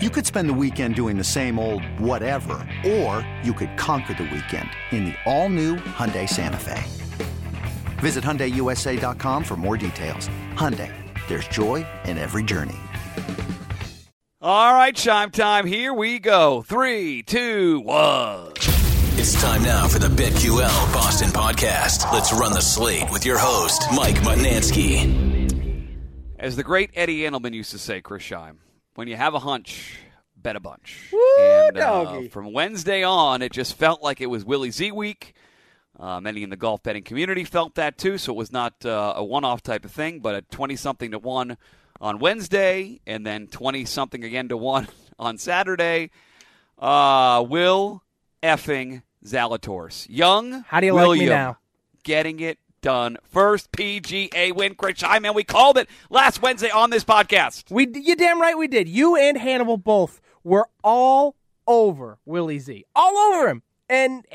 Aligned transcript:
You 0.00 0.10
could 0.10 0.24
spend 0.24 0.48
the 0.48 0.54
weekend 0.54 0.94
doing 0.94 1.18
the 1.18 1.24
same 1.24 1.58
old 1.58 1.82
whatever, 1.98 2.64
or 2.86 3.28
you 3.42 3.52
could 3.52 3.76
conquer 3.76 4.14
the 4.14 4.30
weekend 4.32 4.70
in 4.92 5.06
the 5.06 5.14
all-new 5.26 5.74
Hyundai 5.74 6.28
Santa 6.28 6.56
Fe. 6.56 6.84
Visit 7.98 8.22
HyundaiUSA.com 8.22 9.42
for 9.42 9.56
more 9.56 9.76
details. 9.76 10.28
Hyundai, 10.54 10.94
there's 11.26 11.48
joy 11.48 11.84
in 12.04 12.16
every 12.16 12.44
journey. 12.44 12.76
All 14.40 14.72
right, 14.72 14.94
chime 14.94 15.32
time. 15.32 15.66
Here 15.66 15.92
we 15.92 16.20
go. 16.20 16.62
Three, 16.62 17.24
two, 17.24 17.80
one. 17.80 18.52
It's 19.18 19.34
time 19.42 19.64
now 19.64 19.88
for 19.88 19.98
the 19.98 20.06
BetQL 20.06 20.92
Boston 20.94 21.30
podcast. 21.30 22.12
Let's 22.12 22.32
run 22.32 22.52
the 22.52 22.60
slate 22.60 23.10
with 23.10 23.26
your 23.26 23.38
host, 23.40 23.82
Mike 23.96 24.18
Mutnansky. 24.18 25.26
As 26.38 26.54
the 26.54 26.62
great 26.62 26.90
Eddie 26.94 27.22
Andelman 27.22 27.52
used 27.52 27.72
to 27.72 27.78
say, 27.78 28.00
Chris 28.00 28.22
Scheim, 28.22 28.58
when 28.98 29.06
you 29.06 29.14
have 29.14 29.32
a 29.32 29.38
hunch, 29.38 29.96
bet 30.36 30.56
a 30.56 30.60
bunch. 30.60 31.10
Woo, 31.12 31.20
and 31.38 31.78
uh, 31.78 32.22
from 32.30 32.52
Wednesday 32.52 33.04
on, 33.04 33.42
it 33.42 33.52
just 33.52 33.76
felt 33.76 34.02
like 34.02 34.20
it 34.20 34.26
was 34.26 34.44
Willie 34.44 34.72
Z 34.72 34.90
week. 34.90 35.34
Uh, 36.00 36.20
many 36.20 36.42
in 36.42 36.50
the 36.50 36.56
golf 36.56 36.82
betting 36.82 37.04
community 37.04 37.44
felt 37.44 37.76
that 37.76 37.96
too, 37.96 38.18
so 38.18 38.32
it 38.32 38.36
was 38.36 38.50
not 38.50 38.84
uh, 38.84 39.12
a 39.14 39.24
one-off 39.24 39.62
type 39.62 39.84
of 39.84 39.92
thing, 39.92 40.18
but 40.18 40.34
a 40.34 40.42
twenty-something 40.42 41.12
to 41.12 41.20
one 41.20 41.56
on 42.00 42.18
Wednesday, 42.18 43.00
and 43.06 43.24
then 43.24 43.46
twenty-something 43.46 44.24
again 44.24 44.48
to 44.48 44.56
one 44.56 44.88
on 45.18 45.38
Saturday. 45.38 46.10
Uh, 46.76 47.46
Will 47.48 48.02
effing 48.42 49.02
Zalatoris, 49.24 50.08
young. 50.10 50.64
How 50.66 50.80
do 50.80 50.86
you 50.86 50.94
like 50.94 51.20
me 51.20 51.26
now? 51.26 51.58
Getting 52.02 52.40
it 52.40 52.58
done. 52.80 53.18
First 53.22 53.72
PGA 53.72 54.54
win, 54.54 54.74
Chris 54.74 55.00
Hyman. 55.00 55.34
We 55.34 55.44
called 55.44 55.78
it 55.78 55.88
last 56.10 56.42
Wednesday 56.42 56.70
on 56.70 56.90
this 56.90 57.04
podcast. 57.04 57.70
We, 57.70 57.88
you 57.94 58.16
damn 58.16 58.40
right 58.40 58.56
we 58.56 58.68
did. 58.68 58.88
You 58.88 59.16
and 59.16 59.36
Hannibal 59.36 59.76
both 59.76 60.20
were 60.44 60.68
all 60.82 61.36
over 61.66 62.18
Willie 62.24 62.58
Z, 62.58 62.84
all 62.94 63.16
over 63.16 63.48
him. 63.48 63.62
And 63.90 64.26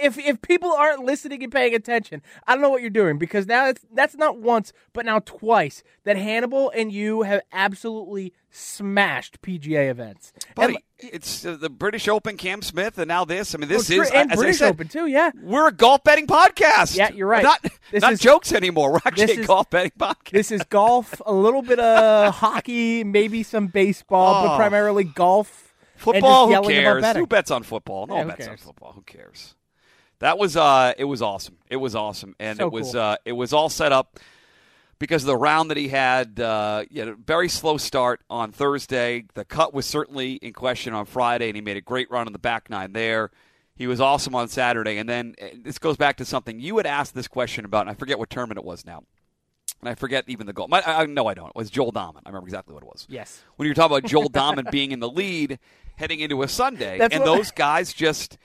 if 0.00 0.16
if 0.18 0.40
people 0.40 0.72
aren't 0.72 1.04
listening 1.04 1.42
and 1.42 1.52
paying 1.52 1.74
attention, 1.74 2.22
I 2.46 2.52
don't 2.54 2.62
know 2.62 2.70
what 2.70 2.80
you're 2.80 2.90
doing 2.90 3.18
because 3.18 3.46
now 3.46 3.68
it's, 3.68 3.84
that's 3.92 4.14
not 4.16 4.38
once, 4.38 4.72
but 4.92 5.04
now 5.04 5.18
twice 5.18 5.82
that 6.04 6.16
Hannibal 6.16 6.70
and 6.74 6.90
you 6.90 7.22
have 7.22 7.42
absolutely 7.52 8.32
smashed 8.50 9.42
PGA 9.42 9.90
events. 9.90 10.32
Buddy, 10.54 10.74
And- 10.76 10.82
it's 11.12 11.44
uh, 11.44 11.56
the 11.56 11.68
British 11.68 12.08
Open, 12.08 12.36
Cam 12.38 12.62
Smith, 12.62 12.96
and 12.98 13.08
now 13.08 13.24
this. 13.26 13.54
I 13.54 13.58
mean, 13.58 13.68
this 13.68 13.90
Oh, 13.90 14.00
is, 14.00 14.10
and 14.10 14.30
British 14.30 14.58
said, 14.58 14.70
Open 14.70 14.88
too. 14.88 15.06
Yeah, 15.06 15.32
we're 15.42 15.68
a 15.68 15.72
golf 15.72 16.02
betting 16.02 16.26
podcast. 16.26 16.96
Yeah, 16.96 17.10
you're 17.12 17.26
right. 17.28 17.42
Not, 17.42 17.62
This 17.90 18.00
not 18.00 18.14
is- 18.14 18.20
jokes 18.20 18.52
anymore. 18.52 18.92
We're 18.92 19.00
actually 19.04 19.32
is- 19.40 19.46
golf 19.46 19.68
betting 19.68 19.92
podcast. 19.98 20.30
this 20.30 20.50
is 20.50 20.62
golf, 20.64 21.20
a 21.26 21.32
little 21.32 21.60
bit 21.62 21.78
of 21.78 22.34
hockey, 22.36 23.04
maybe 23.04 23.42
some 23.42 23.66
baseball, 23.66 24.44
but 24.46 24.54
Oh. 24.54 24.56
primarily 24.56 25.04
golf. 25.04 25.63
Football, 25.96 26.46
who 26.46 26.52
just 26.54 26.62
yelling 26.70 26.84
about 26.84 27.02
cares? 27.02 27.16
Who 27.16 27.26
bets 27.26 27.50
on 27.50 27.62
football? 27.62 28.06
No 28.06 28.16
Yeah, 28.16 28.24
bets 28.24 28.48
on 28.48 28.56
football. 28.56 28.92
Who 28.92 29.02
cares? 29.02 29.54
That 30.20 30.38
was 30.38 30.56
uh, 30.56 30.92
it 30.96 31.04
was 31.04 31.22
awesome. 31.22 31.58
It 31.68 31.76
was 31.76 31.94
awesome, 31.94 32.34
and 32.38 32.58
So 32.58 32.66
it 32.66 32.72
was 32.72 32.92
cool. 32.92 33.00
uh, 33.00 33.16
it 33.24 33.32
was 33.32 33.52
all 33.52 33.68
set 33.68 33.92
up 33.92 34.18
because 34.98 35.22
of 35.22 35.26
the 35.26 35.36
round 35.36 35.70
that 35.70 35.76
he 35.76 35.88
had. 35.88 36.38
Uh, 36.40 36.84
he 36.90 36.98
had 36.98 37.08
a 37.08 37.14
very 37.14 37.48
slow 37.48 37.76
start 37.76 38.20
on 38.30 38.52
Thursday. 38.52 39.24
The 39.34 39.44
cut 39.44 39.74
was 39.74 39.86
certainly 39.86 40.34
in 40.34 40.52
question 40.52 40.94
on 40.94 41.04
Friday, 41.06 41.48
and 41.48 41.56
he 41.56 41.60
made 41.62 41.76
a 41.76 41.80
great 41.82 42.10
run 42.10 42.26
on 42.26 42.32
the 42.32 42.38
back 42.38 42.70
nine 42.70 42.92
there. 42.92 43.30
He 43.76 43.86
was 43.88 44.00
awesome 44.00 44.34
on 44.36 44.48
Saturday, 44.48 44.98
and 44.98 45.08
then 45.08 45.34
uh, 45.42 45.46
this 45.62 45.78
goes 45.78 45.96
back 45.96 46.16
to 46.18 46.24
something 46.24 46.60
you 46.60 46.76
had 46.76 46.86
asked 46.86 47.14
this 47.14 47.26
question 47.28 47.64
about, 47.64 47.82
and 47.82 47.90
I 47.90 47.94
forget 47.94 48.18
what 48.18 48.30
tournament 48.30 48.56
it 48.58 48.64
was 48.64 48.86
now. 48.86 49.02
And 49.80 49.88
I 49.90 49.96
forget 49.96 50.24
even 50.28 50.46
the 50.46 50.52
goal. 50.52 50.68
I, 50.72 50.80
I, 50.80 51.06
no, 51.06 51.26
I 51.26 51.34
don't. 51.34 51.48
It 51.48 51.56
was 51.56 51.68
Joel 51.70 51.92
Dahmen. 51.92 52.20
I 52.24 52.28
remember 52.28 52.46
exactly 52.46 52.72
what 52.72 52.84
it 52.84 52.86
was 52.88 53.06
Yes. 53.10 53.42
when 53.56 53.66
you're 53.66 53.74
talking 53.74 53.98
about 53.98 54.08
Joel 54.08 54.30
Dahmen 54.30 54.70
being 54.70 54.92
in 54.92 55.00
the 55.00 55.08
lead 55.10 55.58
heading 55.96 56.20
into 56.20 56.42
a 56.42 56.48
Sunday, 56.48 56.98
That's 56.98 57.14
and 57.14 57.24
those 57.24 57.50
guys 57.50 57.92
just 57.92 58.38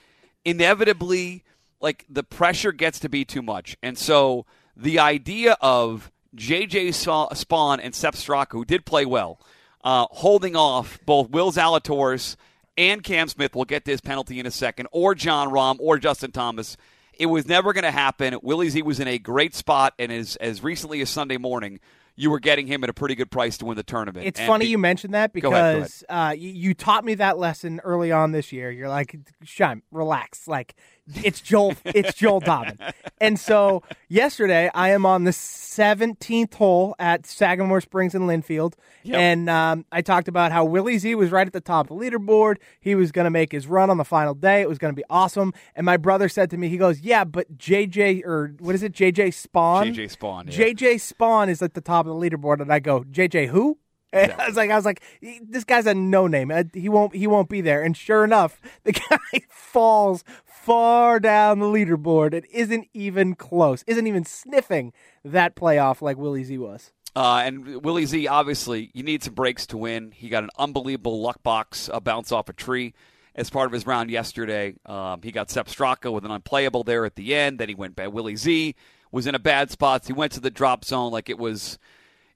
inevitably 0.46 1.44
like 1.82 2.06
the 2.10 2.24
pressure 2.24 2.72
gets 2.72 3.00
to 3.00 3.10
be 3.10 3.26
too 3.26 3.42
much, 3.42 3.78
and 3.82 3.98
so 3.98 4.46
the 4.76 5.00
idea 5.00 5.58
of 5.62 6.12
JJ 6.36 6.90
Spaun 6.90 7.80
and 7.82 7.96
Sepp 7.96 8.16
Straka, 8.16 8.52
who 8.52 8.66
did 8.66 8.86
play 8.86 9.06
well, 9.06 9.40
uh, 9.84 10.06
holding 10.12 10.56
off 10.56 11.00
both 11.06 11.30
Will 11.30 11.52
Zalatoris 11.52 12.36
and 12.78 13.04
Cam 13.04 13.28
Smith. 13.28 13.56
We'll 13.56 13.66
get 13.66 13.86
this 13.86 14.02
penalty 14.02 14.40
in 14.40 14.46
a 14.46 14.52
second, 14.52 14.88
or 14.92 15.16
Jon 15.16 15.50
Rahm 15.50 15.78
or 15.80 15.98
Justin 15.98 16.32
Thomas. 16.32 16.78
It 17.14 17.26
was 17.26 17.48
never 17.48 17.74
going 17.74 17.84
to 17.84 17.92
happen. 17.92 18.38
Willie 18.42 18.70
Z 18.70 18.82
was 18.84 19.00
in 19.00 19.08
a 19.08 19.18
great 19.18 19.54
spot, 19.54 19.94
and 20.00 20.12
as 20.12 20.36
as 20.38 20.64
recently 20.64 21.02
as 21.02 21.10
Sunday 21.10 21.38
morning, 21.38 21.80
you 22.20 22.30
were 22.30 22.40
getting 22.42 22.68
him 22.68 22.84
at 22.84 22.90
a 22.90 22.94
pretty 22.94 23.16
good 23.16 23.32
price 23.32 23.58
to 23.58 23.66
win 23.66 23.78
the 23.78 23.84
tournament. 23.84 24.28
It's 24.28 24.42
And 24.42 24.48
funny 24.48 24.66
be- 24.66 24.72
you 24.72 24.78
mentioned 24.78 25.14
that 25.14 25.34
Go 25.34 25.54
ahead, 25.54 25.76
go 25.76 25.80
because 25.80 26.04
uh, 26.10 26.36
you, 26.38 26.50
you 26.50 26.74
taught 26.74 27.06
me 27.06 27.16
that 27.16 27.38
lesson 27.38 27.80
early 27.86 28.12
on 28.12 28.34
this 28.34 28.52
year. 28.52 28.70
You're 28.70 28.90
like, 28.90 29.16
Shime, 29.46 29.84
relax. 29.90 30.46
Like, 30.46 30.76
it's 31.24 31.42
Joel, 31.42 31.76
it's 31.86 32.14
Joel 32.14 32.40
Dobbin. 32.40 32.78
And 33.20 33.40
so 33.40 33.84
yesterday, 34.08 34.70
I 34.74 34.90
am 34.90 35.06
on 35.06 35.24
the 35.24 35.32
17th 35.32 36.54
hole 36.56 36.96
at 37.00 37.26
Sagamore 37.26 37.82
Springs 37.82 38.14
in 38.16 38.24
Lynnfield, 38.24 38.74
and 39.20 39.50
um, 39.50 39.86
I 39.92 40.02
talked 40.02 40.28
about 40.28 40.52
how 40.52 40.66
Willie 40.66 40.98
Z 40.98 41.16
was 41.16 41.32
right 41.32 41.48
at 41.48 41.54
the 41.54 41.62
top 41.62 41.90
of 41.90 41.98
the 42.00 42.04
leaderboard. 42.06 42.58
He 42.80 42.96
was 42.96 43.12
going 43.12 43.26
to 43.26 43.32
make 43.32 43.52
his 43.52 43.68
run 43.68 43.90
on 43.90 43.98
the 43.98 44.06
final 44.06 44.34
day. 44.34 44.62
It 44.62 44.70
was 44.70 44.78
going 44.78 44.94
to 44.94 44.96
be 44.96 45.06
awesome. 45.10 45.54
And 45.76 45.86
my 45.86 45.98
brother 45.98 46.30
said 46.30 46.50
to 46.52 46.58
me, 46.58 46.70
he 46.70 46.78
goes, 46.78 47.02
"Yeah, 47.02 47.24
but 47.24 47.58
JJ 47.58 48.24
or 48.26 48.56
what 48.60 48.76
is 48.76 48.84
it, 48.84 48.94
JJ 48.94 49.30
Spaun? 49.30 49.94
JJ 49.94 50.18
Spaun, 50.18 50.46
yeah. 50.52 50.66
JJ 50.68 50.96
Spaun 50.96 51.50
is 51.50 51.62
at 51.62 51.74
the 51.74 51.82
top 51.82 52.06
of 52.06 52.20
the 52.20 52.30
leaderboard." 52.30 52.62
And 52.62 52.72
I 52.72 52.80
go, 52.80 53.02
"JJ 53.04 53.48
who?" 53.48 53.78
And 54.12 54.32
I 54.40 54.48
was 54.48 54.58
like, 54.58 54.72
I 54.72 54.76
was 54.76 54.86
like, 54.86 55.04
this 55.44 55.64
guy's 55.64 55.86
a 55.86 55.94
no 55.94 56.26
name. 56.28 56.52
Uh, 56.52 56.64
He 56.74 56.90
won't, 56.90 57.16
he 57.16 57.28
won't 57.28 57.48
be 57.48 57.62
there. 57.62 57.84
And 57.84 57.96
sure 57.96 58.24
enough, 58.24 58.60
the 58.84 58.92
guy 58.94 59.18
falls 59.50 60.24
far 60.62 61.20
down 61.20 61.60
the 61.60 61.66
leaderboard. 61.66 62.34
It 62.34 62.46
isn't 62.52 62.88
even 62.94 63.36
close. 63.36 63.84
Isn't 63.88 64.08
even 64.08 64.26
sniffing 64.26 64.94
that 65.24 65.56
playoff 65.56 66.02
like 66.02 66.18
Willie 66.18 66.44
Z 66.44 66.58
was. 66.58 66.92
Uh, 67.16 67.42
and 67.44 67.84
Willie 67.84 68.06
Z, 68.06 68.28
obviously, 68.28 68.92
you 68.94 69.04
need 69.04 69.24
some 69.24 69.34
breaks 69.34 69.66
to 69.68 69.78
win. 69.78 70.12
He 70.12 70.30
got 70.30 70.44
an 70.44 70.52
unbelievable 70.58 71.22
luck 71.22 71.42
box 71.44 71.90
uh, 71.92 72.00
bounce 72.00 72.32
off 72.32 72.50
a 72.50 72.54
tree 72.54 72.94
as 73.36 73.50
part 73.50 73.68
of 73.68 73.72
his 73.72 73.88
round 73.88 74.12
yesterday. 74.12 74.76
Um, 74.86 75.22
he 75.24 75.32
got 75.32 75.50
Sepp 75.50 75.68
Straka 75.68 76.12
with 76.12 76.26
an 76.26 76.32
unplayable 76.32 76.84
there 76.84 77.06
at 77.06 77.16
the 77.16 77.34
end. 77.34 77.60
Then 77.60 77.70
he 77.70 77.76
went 77.76 77.96
bad. 77.96 78.14
Willie 78.14 78.36
Z 78.36 78.76
was 79.12 79.28
in 79.28 79.36
a 79.36 79.40
bad 79.40 79.72
spot. 79.72 80.06
He 80.06 80.14
went 80.14 80.34
to 80.34 80.40
the 80.40 80.52
drop 80.52 80.86
zone 80.86 81.12
like 81.12 81.30
it 81.30 81.40
was. 81.40 81.80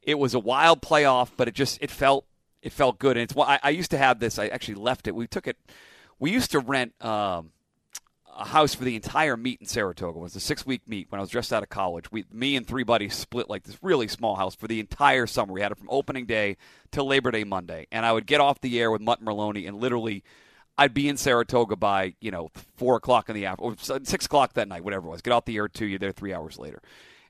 It 0.01 0.19
was 0.19 0.33
a 0.33 0.39
wild 0.39 0.81
playoff, 0.81 1.31
but 1.37 1.47
it 1.47 1.53
just 1.53 1.77
it 1.81 1.91
felt 1.91 2.25
it 2.61 2.73
felt 2.73 2.99
good. 2.99 3.15
And 3.15 3.29
it's 3.29 3.37
I, 3.37 3.59
I 3.61 3.69
used 3.69 3.91
to 3.91 3.97
have 3.97 4.19
this. 4.19 4.39
I 4.39 4.47
actually 4.47 4.75
left 4.75 5.07
it. 5.07 5.15
We 5.15 5.27
took 5.27 5.47
it. 5.47 5.57
We 6.19 6.31
used 6.31 6.51
to 6.51 6.59
rent. 6.59 6.93
Um, 7.03 7.51
a 8.35 8.45
house 8.45 8.73
for 8.73 8.83
the 8.83 8.95
entire 8.95 9.37
meet 9.37 9.61
in 9.61 9.67
Saratoga. 9.67 10.19
It 10.19 10.21
was 10.21 10.35
a 10.35 10.39
six 10.39 10.65
week 10.65 10.87
meet 10.87 11.11
when 11.11 11.19
I 11.19 11.21
was 11.21 11.29
just 11.29 11.53
out 11.53 11.63
of 11.63 11.69
college. 11.69 12.11
We, 12.11 12.25
me 12.31 12.55
and 12.55 12.65
three 12.65 12.83
buddies 12.83 13.15
split 13.15 13.49
like 13.49 13.63
this 13.63 13.77
really 13.81 14.07
small 14.07 14.35
house 14.35 14.55
for 14.55 14.67
the 14.67 14.79
entire 14.79 15.27
summer. 15.27 15.53
We 15.53 15.61
had 15.61 15.71
it 15.71 15.77
from 15.77 15.89
opening 15.89 16.25
day 16.25 16.57
till 16.91 17.05
Labor 17.05 17.31
Day 17.31 17.43
Monday, 17.43 17.87
and 17.91 18.05
I 18.05 18.11
would 18.11 18.25
get 18.25 18.41
off 18.41 18.61
the 18.61 18.79
air 18.79 18.91
with 18.91 19.01
Mutt 19.01 19.23
Merloni, 19.23 19.67
and 19.67 19.79
literally, 19.79 20.23
I'd 20.77 20.93
be 20.93 21.07
in 21.07 21.17
Saratoga 21.17 21.75
by 21.75 22.15
you 22.21 22.31
know 22.31 22.49
four 22.75 22.95
o'clock 22.95 23.29
in 23.29 23.35
the 23.35 23.45
afternoon, 23.45 23.77
six 24.05 24.25
o'clock 24.25 24.53
that 24.53 24.67
night, 24.67 24.83
whatever 24.83 25.07
it 25.07 25.11
was. 25.11 25.21
Get 25.21 25.31
off 25.31 25.45
the 25.45 25.57
air 25.57 25.67
two, 25.67 25.85
you're 25.85 25.99
there 25.99 26.11
three 26.11 26.33
hours 26.33 26.57
later. 26.57 26.81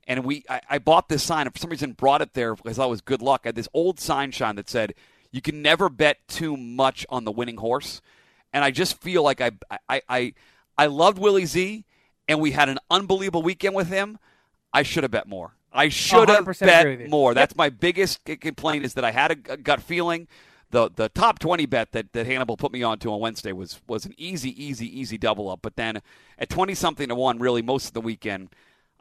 And 0.06 0.26
we, 0.26 0.44
I, 0.50 0.62
I 0.70 0.78
bought 0.80 1.08
this 1.08 1.24
sign, 1.24 1.48
and 1.48 1.54
for 1.54 1.60
some 1.60 1.70
reason 1.70 1.94
brought 1.94 2.22
it 2.22 2.34
there 2.34 2.56
because 2.56 2.78
I 2.78 2.86
was 2.86 3.02
good 3.02 3.22
luck. 3.22 3.42
I 3.44 3.50
had 3.50 3.56
this 3.56 3.70
old 3.74 4.00
sign 4.00 4.32
shine 4.32 4.56
that 4.56 4.70
said, 4.70 4.94
"You 5.32 5.42
can 5.42 5.62
never 5.62 5.90
bet 5.90 6.28
too 6.28 6.58
much 6.58 7.06
on 7.10 7.24
the 7.24 7.32
winning 7.32 7.58
horse." 7.58 8.02
And 8.54 8.64
I 8.64 8.70
just 8.70 9.02
feel 9.02 9.24
like 9.24 9.42
I, 9.42 9.52
I, 9.90 10.02
I, 10.08 10.34
I 10.78 10.88
loved 10.88 11.18
Willie 11.18 11.46
Z, 11.46 11.86
and 12.28 12.40
we 12.40 12.52
had 12.52 12.70
an 12.70 12.80
unbelievable 12.90 13.44
weekend 13.44 13.76
with 13.76 13.90
him. 13.90 14.18
I 14.74 14.84
should 14.84 15.04
have 15.04 15.12
bet 15.12 15.28
more. 15.28 15.56
I 15.72 15.90
should 15.90 16.30
have 16.30 16.46
100% 16.46 16.62
agree 16.62 16.92
with 16.92 17.00
you. 17.00 17.06
bet 17.06 17.10
more. 17.10 17.34
That's 17.34 17.56
my 17.56 17.70
biggest 17.70 18.24
complaint 18.26 18.86
is 18.86 18.94
that 18.94 19.04
I 19.04 19.12
had 19.12 19.32
a, 19.32 19.58
gut 19.58 19.82
feeling. 19.82 20.28
The 20.70 20.90
the 20.90 21.10
top 21.10 21.38
twenty 21.38 21.68
bet 21.68 21.92
that, 21.92 22.14
that 22.14 22.26
Hannibal 22.26 22.58
put 22.58 22.72
me 22.72 22.82
on 22.82 22.98
to 23.00 23.14
on 23.14 23.20
Wednesday 23.20 23.52
was 23.52 23.80
was 23.88 24.06
an 24.06 24.16
easy, 24.18 24.50
easy, 24.64 24.88
easy 25.00 25.20
double 25.20 25.50
up. 25.50 25.60
But 25.62 25.76
then 25.76 26.02
at 26.40 26.50
twenty 26.50 26.74
something 26.74 27.10
to 27.10 27.16
one, 27.16 27.38
really 27.38 27.62
most 27.62 27.88
of 27.88 27.94
the 27.94 28.02
weekend, 28.02 28.50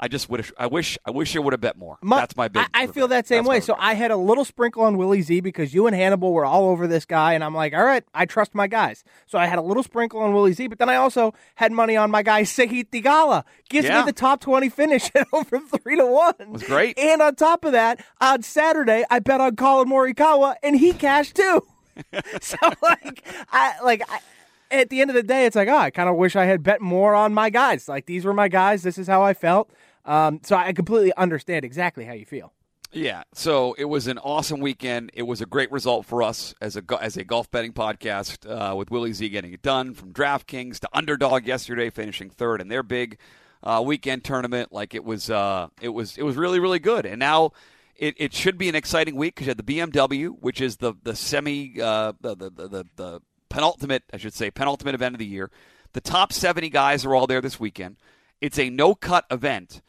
I 0.03 0.09
just 0.09 0.29
have. 0.29 0.53
I 0.59 0.67
wish. 0.67 0.99
I 1.07 1.13
wish 1.13 1.37
I 1.37 1.39
would 1.39 1.53
have 1.53 1.61
bet 1.61 1.77
more. 1.79 1.97
My- 2.03 2.19
That's 2.19 2.37
my 2.37 2.49
big. 2.49 2.67
I, 2.75 2.83
I 2.83 2.87
feel 2.89 3.07
that 3.09 3.29
same 3.29 3.45
that's 3.45 3.49
way. 3.49 3.61
So. 3.61 3.77
I 3.79 3.95
had 3.95 4.11
a 4.11 4.17
little 4.17 4.45
sprinkle 4.45 4.83
on 4.83 4.97
Willie 4.97 5.23
Z 5.23 5.41
because 5.43 5.73
you 5.73 5.87
and 5.87 5.95
Hannibal 5.95 6.33
were 6.33 6.45
all 6.45 6.69
over 6.71 6.89
this 6.89 7.05
guy, 7.05 7.35
and 7.35 7.45
I'm 7.45 7.55
like, 7.55 7.73
all 7.73 7.85
right, 7.85 8.03
I 8.13 8.27
trust 8.27 8.53
my 8.53 8.67
guys. 8.67 9.05
So 9.27 9.39
I 9.39 9.47
had 9.47 9.61
a 9.61 9.63
little 9.63 9.85
sprinkle 9.85 10.19
on 10.21 10.33
Willie 10.35 10.55
Z, 10.55 10.67
but 10.67 10.81
then 10.81 10.89
I 10.89 10.97
also 10.97 11.35
had 11.55 11.71
money 11.71 11.97
on 11.97 12.11
my 12.11 12.25
guy 12.25 12.43
Sahith 12.43 12.91
Theegala. 12.91 13.45
Gives 13.71 13.87
Yeah. 13.87 14.01
me 14.01 14.07
the 14.07 14.13
top 14.13 14.41
twenty 14.41 14.69
finish 14.69 15.09
at 15.15 15.29
over 15.33 15.61
three 15.61 15.95
to 15.97 16.05
one. 16.05 16.35
It 16.41 16.49
Was 16.49 16.65
great. 16.65 16.99
And 16.99 17.23
on 17.23 17.37
top 17.37 17.65
of 17.65 17.71
that, 17.71 18.05
on 18.21 18.43
Saturday, 18.43 19.05
I 19.09 19.21
bet 19.21 19.41
on 19.41 19.55
Collin 19.55 19.89
Morikawa, 19.89 20.57
and 20.65 20.77
he 20.77 20.95
cashed 20.95 21.37
too. 21.37 21.63
so 22.41 22.57
like, 22.83 23.25
I 23.53 23.75
like. 23.85 24.03
I, 24.11 24.19
at 24.71 24.89
the 24.89 25.03
end 25.03 25.11
of 25.11 25.15
the 25.15 25.23
day, 25.23 25.45
it's 25.45 25.55
like, 25.55 25.69
oh, 25.69 25.77
I 25.77 25.91
kind 25.91 26.09
of 26.09 26.17
wish 26.17 26.35
I 26.35 26.47
had 26.47 26.63
bet 26.63 26.81
more 26.81 27.15
on 27.15 27.35
my 27.35 27.51
guys. 27.51 27.89
Like 27.89 28.07
these 28.07 28.25
were 28.25 28.33
my 28.33 28.49
guys. 28.49 28.83
This 28.83 28.97
is 28.97 29.07
how 29.07 29.23
I 29.23 29.35
felt. 29.35 29.71
Um, 30.05 30.41
so 30.43 30.57
I 30.57 30.73
completely 30.73 31.13
understand 31.17 31.65
exactly 31.65 32.05
how 32.05 32.13
you 32.13 32.27
feel. 32.27 32.53
Yeah, 32.95 33.23
so 33.33 33.75
it 33.79 33.87
was 33.87 34.07
an 34.07 34.19
awesome 34.19 34.61
weekend. 34.61 35.13
It 35.15 35.23
was 35.23 35.41
a 35.41 35.47
great 35.47 35.73
result 35.73 36.05
for 36.05 36.23
us 36.23 36.55
as 36.61 36.77
a 36.77 36.83
as 37.01 37.17
a 37.17 37.25
golf 37.25 37.51
betting 37.51 37.73
podcast 37.73 38.47
uh, 38.47 38.77
with 38.77 38.91
Willie 38.91 39.15
Z 39.15 39.27
getting 39.31 39.55
it 39.55 39.63
done 39.63 39.95
from 39.95 40.13
DraftKings 40.13 40.79
to 40.81 40.89
Underdog 40.93 41.47
yesterday, 41.47 41.89
finishing 41.89 42.29
third 42.29 42.61
in 42.61 42.69
their 42.69 42.83
big 42.83 43.17
uh, 43.63 43.83
weekend 43.85 44.25
tournament. 44.25 44.73
Like 44.73 44.95
it 44.95 45.05
was, 45.05 45.31
uh, 45.31 45.69
it 45.81 45.89
was, 45.89 46.19
it 46.19 46.23
was 46.23 46.37
really, 46.37 46.61
really 46.61 46.81
good. 46.81 47.07
And 47.07 47.19
now 47.19 47.53
it, 47.97 48.15
it 48.19 48.35
should 48.35 48.59
be 48.59 48.69
an 48.69 48.75
exciting 48.75 49.17
week 49.17 49.37
because 49.37 49.47
you 49.47 49.51
had 49.51 49.65
the 49.65 49.79
BMW, 49.79 50.29
which 50.41 50.61
is 50.61 50.79
the 50.79 50.95
the 51.03 51.15
semi 51.15 51.81
uh, 51.81 52.13
the, 52.21 52.35
the, 52.35 52.51
the 52.51 52.87
the 52.97 53.21
penultimate, 53.49 54.03
I 54.13 54.17
should 54.17 54.35
say, 54.35 54.51
penultimate 54.51 54.95
event 54.95 55.15
of 55.15 55.19
the 55.19 55.27
year. 55.27 55.51
The 55.93 56.01
top 56.01 56.33
seventy 56.33 56.69
guys 56.69 57.05
are 57.05 57.15
all 57.15 57.27
there 57.27 57.41
this 57.41 57.61
weekend. 57.61 57.97
It's 58.41 58.59
a 58.59 58.71
no 58.71 58.95
cut 58.95 59.25
event, 59.31 59.83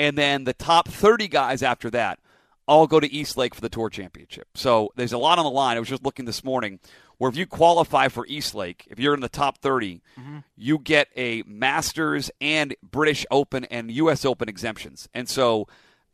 and 0.00 0.16
then 0.16 0.44
the 0.44 0.54
top 0.54 0.88
thirty 0.88 1.28
guys 1.28 1.62
after 1.62 1.90
that 1.90 2.18
all 2.66 2.86
go 2.86 3.00
to 3.00 3.12
East 3.12 3.36
Lake 3.36 3.54
for 3.54 3.60
the 3.60 3.68
Tour 3.68 3.90
Championship. 3.90 4.48
So 4.54 4.92
there's 4.96 5.12
a 5.12 5.18
lot 5.18 5.38
on 5.38 5.44
the 5.44 5.50
line. 5.50 5.76
I 5.76 5.80
was 5.80 5.88
just 5.88 6.04
looking 6.04 6.24
this 6.24 6.42
morning 6.42 6.80
where 7.18 7.28
if 7.28 7.36
you 7.36 7.46
qualify 7.46 8.08
for 8.08 8.26
East 8.26 8.54
Lake, 8.54 8.86
if 8.90 8.98
you're 8.98 9.12
in 9.12 9.20
the 9.20 9.28
top 9.28 9.58
30, 9.58 10.00
mm-hmm. 10.18 10.38
you 10.56 10.78
get 10.78 11.08
a 11.16 11.42
Masters 11.46 12.30
and 12.40 12.74
British 12.82 13.26
Open 13.30 13.66
and 13.66 13.90
U.S. 13.90 14.24
Open 14.24 14.48
exemptions. 14.48 15.08
And 15.12 15.28
so 15.28 15.68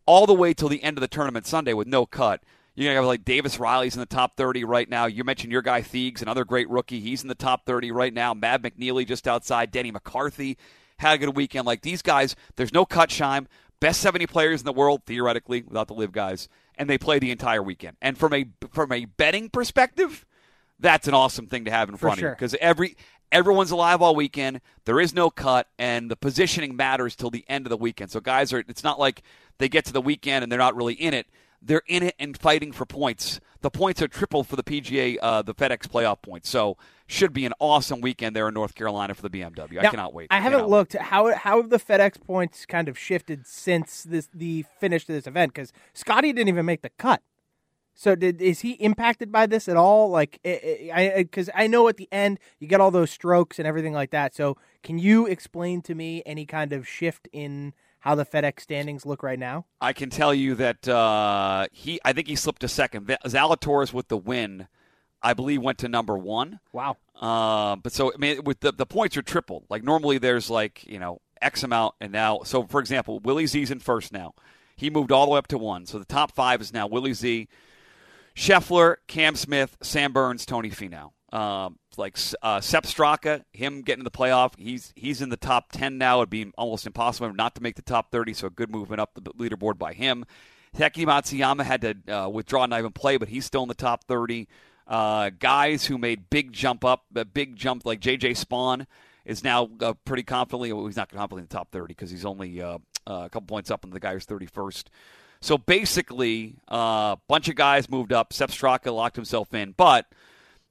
all 0.04 0.26
the 0.26 0.34
way 0.34 0.52
till 0.52 0.68
the 0.68 0.82
end 0.82 0.96
of 0.96 1.00
the 1.00 1.08
tournament 1.08 1.46
Sunday 1.46 1.72
with 1.72 1.86
no 1.86 2.06
cut. 2.06 2.42
You're 2.74 2.86
gonna 2.88 2.96
have 2.96 3.04
like 3.06 3.24
Davis 3.24 3.60
Riley's 3.60 3.94
in 3.94 4.00
the 4.00 4.06
top 4.06 4.36
30 4.36 4.64
right 4.64 4.88
now. 4.88 5.06
You 5.06 5.22
mentioned 5.22 5.52
your 5.52 5.62
guy 5.62 5.80
Thiegs, 5.80 6.22
another 6.22 6.44
great 6.44 6.68
rookie. 6.68 7.00
He's 7.00 7.22
in 7.22 7.28
the 7.28 7.34
top 7.34 7.66
30 7.66 7.92
right 7.92 8.12
now. 8.12 8.34
Matt 8.34 8.62
McNeely 8.62 9.06
just 9.06 9.28
outside. 9.28 9.70
Denny 9.70 9.92
McCarthy 9.92 10.58
had 10.98 11.14
a 11.14 11.18
good 11.18 11.36
weekend. 11.36 11.66
Like 11.66 11.82
these 11.82 12.02
guys, 12.02 12.36
there's 12.56 12.72
no 12.72 12.84
cut 12.84 13.10
shine. 13.10 13.48
Best 13.86 14.00
70 14.00 14.26
players 14.26 14.62
in 14.62 14.64
the 14.64 14.72
world 14.72 15.02
theoretically, 15.06 15.62
without 15.62 15.86
the 15.86 15.94
live 15.94 16.10
guys, 16.10 16.48
and 16.76 16.90
they 16.90 16.98
play 16.98 17.20
the 17.20 17.30
entire 17.30 17.62
weekend. 17.62 17.96
And 18.02 18.18
from 18.18 18.32
a 18.32 18.48
from 18.72 18.90
a 18.90 19.04
betting 19.04 19.48
perspective, 19.48 20.26
that's 20.80 21.06
an 21.06 21.14
awesome 21.14 21.46
thing 21.46 21.66
to 21.66 21.70
have 21.70 21.88
in 21.88 21.96
front 21.96 22.18
sure. 22.18 22.30
of 22.30 22.32
you 22.32 22.34
because 22.34 22.56
every 22.60 22.96
everyone's 23.30 23.70
alive 23.70 24.02
all 24.02 24.16
weekend. 24.16 24.60
There 24.86 24.98
is 24.98 25.14
no 25.14 25.30
cut, 25.30 25.68
and 25.78 26.10
the 26.10 26.16
positioning 26.16 26.74
matters 26.74 27.14
till 27.14 27.30
the 27.30 27.44
end 27.48 27.64
of 27.64 27.70
the 27.70 27.76
weekend. 27.76 28.10
So 28.10 28.18
guys 28.18 28.52
are. 28.52 28.58
It's 28.66 28.82
not 28.82 28.98
like 28.98 29.22
they 29.58 29.68
get 29.68 29.84
to 29.84 29.92
the 29.92 30.00
weekend 30.00 30.42
and 30.42 30.50
they're 30.50 30.58
not 30.58 30.74
really 30.74 30.94
in 30.94 31.14
it. 31.14 31.28
They're 31.62 31.82
in 31.86 32.02
it 32.02 32.16
and 32.18 32.36
fighting 32.36 32.72
for 32.72 32.86
points. 32.86 33.38
The 33.60 33.70
points 33.70 34.02
are 34.02 34.08
triple 34.08 34.42
for 34.42 34.56
the 34.56 34.64
PGA, 34.64 35.18
uh, 35.22 35.42
the 35.42 35.54
FedEx 35.54 35.86
playoff 35.86 36.22
points. 36.22 36.48
So 36.48 36.76
should 37.06 37.32
be 37.32 37.46
an 37.46 37.52
awesome 37.60 38.00
weekend 38.00 38.34
there 38.34 38.48
in 38.48 38.54
North 38.54 38.74
Carolina 38.74 39.14
for 39.14 39.22
the 39.22 39.30
BMW. 39.30 39.72
Now, 39.72 39.80
I 39.80 39.90
cannot 39.90 40.14
wait. 40.14 40.28
I 40.30 40.40
haven't 40.40 40.60
cannot 40.60 40.70
looked 40.70 40.94
how 40.94 41.34
how 41.34 41.60
have 41.60 41.70
the 41.70 41.78
FedEx 41.78 42.20
points 42.20 42.66
kind 42.66 42.88
of 42.88 42.98
shifted 42.98 43.46
since 43.46 44.02
this 44.02 44.28
the 44.34 44.64
finish 44.78 45.04
to 45.06 45.12
this 45.12 45.26
event 45.26 45.54
because 45.54 45.72
Scotty 45.92 46.32
didn't 46.32 46.48
even 46.48 46.66
make 46.66 46.82
the 46.82 46.90
cut. 46.90 47.22
So 47.94 48.14
did 48.14 48.42
is 48.42 48.60
he 48.60 48.72
impacted 48.72 49.32
by 49.32 49.46
this 49.46 49.68
at 49.68 49.76
all? 49.76 50.10
Like, 50.10 50.38
I 50.44 51.14
because 51.16 51.48
I, 51.50 51.64
I 51.64 51.66
know 51.66 51.88
at 51.88 51.96
the 51.96 52.08
end 52.12 52.38
you 52.58 52.68
get 52.68 52.80
all 52.80 52.90
those 52.90 53.10
strokes 53.10 53.58
and 53.58 53.66
everything 53.66 53.94
like 53.94 54.10
that. 54.10 54.34
So 54.34 54.56
can 54.82 54.98
you 54.98 55.26
explain 55.26 55.80
to 55.82 55.94
me 55.94 56.22
any 56.26 56.44
kind 56.44 56.72
of 56.72 56.86
shift 56.86 57.28
in 57.32 57.72
how 58.00 58.14
the 58.14 58.24
FedEx 58.24 58.60
standings 58.60 59.04
look 59.06 59.22
right 59.22 59.38
now? 59.38 59.64
I 59.80 59.92
can 59.92 60.10
tell 60.10 60.32
you 60.32 60.54
that 60.56 60.86
uh, 60.86 61.66
he, 61.72 61.98
I 62.04 62.12
think 62.12 62.28
he 62.28 62.36
slipped 62.36 62.62
a 62.62 62.68
second. 62.68 63.06
Zalatoris 63.24 63.92
with 63.92 64.06
the 64.06 64.16
win, 64.16 64.68
I 65.22 65.34
believe, 65.34 65.62
went 65.62 65.78
to 65.78 65.88
number 65.88 66.16
one. 66.16 66.60
Wow. 66.72 66.96
Uh, 67.20 67.76
but 67.76 67.92
so 67.92 68.12
I 68.12 68.16
mean, 68.18 68.44
with 68.44 68.60
the 68.60 68.72
the 68.72 68.86
points 68.86 69.16
are 69.16 69.22
tripled. 69.22 69.64
Like 69.68 69.82
normally, 69.82 70.18
there's 70.18 70.50
like 70.50 70.84
you 70.86 70.98
know 70.98 71.20
X 71.40 71.62
amount, 71.62 71.94
and 72.00 72.12
now 72.12 72.40
so 72.44 72.64
for 72.64 72.80
example, 72.80 73.20
Willie 73.20 73.46
Z's 73.46 73.70
in 73.70 73.80
first 73.80 74.12
now. 74.12 74.34
He 74.76 74.90
moved 74.90 75.10
all 75.10 75.24
the 75.24 75.32
way 75.32 75.38
up 75.38 75.46
to 75.48 75.58
one. 75.58 75.86
So 75.86 75.98
the 75.98 76.04
top 76.04 76.32
five 76.34 76.60
is 76.60 76.72
now 76.72 76.86
Willie 76.86 77.14
Z. 77.14 77.48
Scheffler, 78.36 78.96
Cam 79.06 79.34
Smith, 79.34 79.78
Sam 79.82 80.12
Burns, 80.12 80.44
Tony 80.44 80.70
Finau. 80.70 81.12
Um, 81.32 81.78
like 81.96 82.18
uh, 82.42 82.60
Sepp 82.60 82.84
Straka, 82.84 83.42
him 83.52 83.82
getting 83.82 84.04
to 84.04 84.10
the 84.10 84.16
playoff, 84.16 84.52
he's 84.58 84.92
he's 84.94 85.22
in 85.22 85.30
the 85.30 85.36
top 85.36 85.72
ten 85.72 85.98
now. 85.98 86.18
It'd 86.18 86.30
be 86.30 86.52
almost 86.56 86.86
impossible 86.86 87.32
not 87.32 87.54
to 87.56 87.62
make 87.62 87.76
the 87.76 87.82
top 87.82 88.12
thirty. 88.12 88.34
So 88.34 88.46
a 88.46 88.50
good 88.50 88.70
movement 88.70 89.00
up 89.00 89.12
the 89.14 89.32
leaderboard 89.32 89.78
by 89.78 89.92
him. 89.92 90.24
Hideki 90.76 91.06
Matsuyama 91.06 91.64
had 91.64 91.80
to 91.80 92.14
uh, 92.14 92.28
withdraw 92.28 92.64
and 92.64 92.70
not 92.70 92.78
even 92.78 92.92
play, 92.92 93.16
but 93.16 93.28
he's 93.28 93.46
still 93.46 93.62
in 93.62 93.68
the 93.68 93.74
top 93.74 94.04
thirty. 94.04 94.46
Uh, 94.86 95.30
guys 95.38 95.86
who 95.86 95.98
made 95.98 96.30
big 96.30 96.52
jump 96.52 96.84
up, 96.84 97.04
a 97.14 97.24
big 97.24 97.56
jump 97.56 97.84
like 97.84 98.00
J.J. 98.00 98.32
Spaun 98.32 98.86
is 99.24 99.42
now 99.42 99.68
uh, 99.80 99.94
pretty 100.04 100.22
confidently. 100.22 100.72
Well, 100.72 100.86
he's 100.86 100.96
not 100.96 101.08
confidently 101.08 101.40
in 101.40 101.48
the 101.48 101.54
top 101.54 101.70
thirty 101.72 101.92
because 101.92 102.10
he's 102.10 102.24
only 102.24 102.62
uh, 102.62 102.78
uh, 103.06 103.22
a 103.24 103.28
couple 103.28 103.46
points 103.46 103.70
up 103.70 103.84
on 103.84 103.90
the 103.90 104.00
guy 104.00 104.12
who's 104.12 104.24
thirty 104.24 104.46
first. 104.46 104.90
So 105.40 105.58
basically, 105.58 106.56
a 106.68 106.74
uh, 106.74 107.16
bunch 107.28 107.48
of 107.48 107.56
guys 107.56 107.90
moved 107.90 108.12
up. 108.12 108.32
Sepp 108.32 108.50
Straka 108.50 108.94
locked 108.94 109.16
himself 109.16 109.52
in, 109.52 109.74
but 109.76 110.06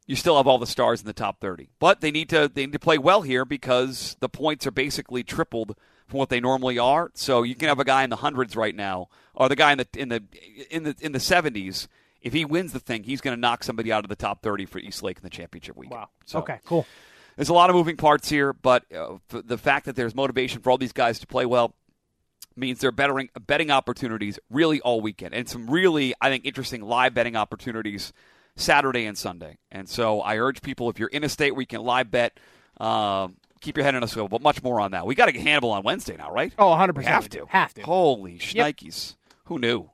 you 0.07 0.15
still 0.15 0.37
have 0.37 0.47
all 0.47 0.57
the 0.57 0.67
stars 0.67 1.01
in 1.01 1.07
the 1.07 1.13
top 1.13 1.39
30. 1.39 1.69
But 1.79 2.01
they 2.01 2.11
need 2.11 2.29
to 2.29 2.49
they 2.53 2.65
need 2.65 2.73
to 2.73 2.79
play 2.79 2.97
well 2.97 3.21
here 3.21 3.45
because 3.45 4.15
the 4.19 4.29
points 4.29 4.67
are 4.67 4.71
basically 4.71 5.23
tripled 5.23 5.75
from 6.07 6.19
what 6.19 6.29
they 6.29 6.39
normally 6.39 6.77
are. 6.77 7.11
So 7.13 7.43
you 7.43 7.55
can 7.55 7.69
have 7.69 7.79
a 7.79 7.85
guy 7.85 8.03
in 8.03 8.09
the 8.09 8.17
hundreds 8.17 8.55
right 8.55 8.75
now, 8.75 9.09
or 9.33 9.49
the 9.49 9.55
guy 9.55 9.71
in 9.71 9.79
the 9.79 9.87
in 9.97 10.09
the 10.09 10.23
in 10.69 10.83
the 10.83 10.95
in 11.01 11.11
the 11.11 11.19
70s. 11.19 11.87
If 12.25 12.33
he 12.33 12.43
wins 12.43 12.73
the 12.73 12.79
thing, 12.79 13.03
he's 13.03 13.21
going 13.21 13.37
to 13.37 13.39
knock 13.39 13.63
somebody 13.63 13.91
out 13.91 14.03
of 14.03 14.09
the 14.09 14.15
top 14.15 14.41
30 14.41 14.65
for 14.65 14.79
East 14.79 15.03
Lake 15.03 15.17
in 15.17 15.23
the 15.23 15.29
championship 15.29 15.77
weekend. 15.77 16.01
Wow. 16.01 16.09
So, 16.25 16.39
okay, 16.39 16.59
cool. 16.65 16.85
There's 17.35 17.49
a 17.49 17.53
lot 17.53 17.69
of 17.69 17.75
moving 17.75 17.97
parts 17.97 18.27
here, 18.27 18.51
but 18.51 18.83
uh, 18.91 19.17
the 19.29 19.59
fact 19.59 19.85
that 19.85 19.95
there's 19.95 20.15
motivation 20.15 20.61
for 20.61 20.71
all 20.71 20.79
these 20.79 20.91
guys 20.91 21.19
to 21.19 21.27
play 21.27 21.45
well 21.45 21.75
means 22.55 22.79
there 22.79 22.87
are 22.87 22.91
bettering, 22.91 23.29
betting 23.45 23.69
opportunities 23.69 24.39
really 24.49 24.81
all 24.81 25.01
weekend, 25.01 25.35
and 25.35 25.47
some 25.47 25.69
really, 25.69 26.15
I 26.19 26.29
think, 26.29 26.45
interesting 26.45 26.81
live 26.81 27.13
betting 27.13 27.35
opportunities 27.35 28.11
Saturday 28.55 29.05
and 29.05 29.15
Sunday. 29.15 29.59
And 29.69 29.87
so 29.87 30.21
I 30.21 30.37
urge 30.37 30.63
people, 30.63 30.89
if 30.89 30.97
you're 30.97 31.09
in 31.09 31.23
a 31.23 31.29
state 31.29 31.51
where 31.51 31.61
you 31.61 31.67
can 31.67 31.81
live 31.81 32.09
bet, 32.09 32.39
uh, 32.79 33.27
keep 33.61 33.77
your 33.77 33.83
head 33.83 33.93
in 33.93 34.01
a 34.01 34.07
swivel. 34.07 34.29
But 34.29 34.41
much 34.41 34.63
more 34.63 34.79
on 34.79 34.91
that. 34.91 35.05
We 35.05 35.13
got 35.13 35.25
to 35.27 35.31
get 35.31 35.41
Hannibal 35.41 35.71
on 35.71 35.83
Wednesday 35.83 36.15
now, 36.17 36.31
right? 36.31 36.53
Oh, 36.57 36.69
100 36.69 36.93
percent. 36.93 37.13
Have 37.13 37.29
to. 37.29 37.45
Have 37.49 37.73
to. 37.75 37.83
Holy 37.83 38.39
shnikes! 38.39 38.53
Yep. 39.11 39.37
Who 39.45 39.59
knew? 39.59 39.89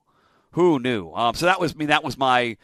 Who 0.51 0.79
knew? 0.79 1.11
Um, 1.13 1.35
so 1.35 1.45
that 1.45 1.59
was 1.59 1.73
I 1.73 1.75
mean 1.75 1.87
that 1.89 2.03
was 2.03 2.17
my 2.17 2.57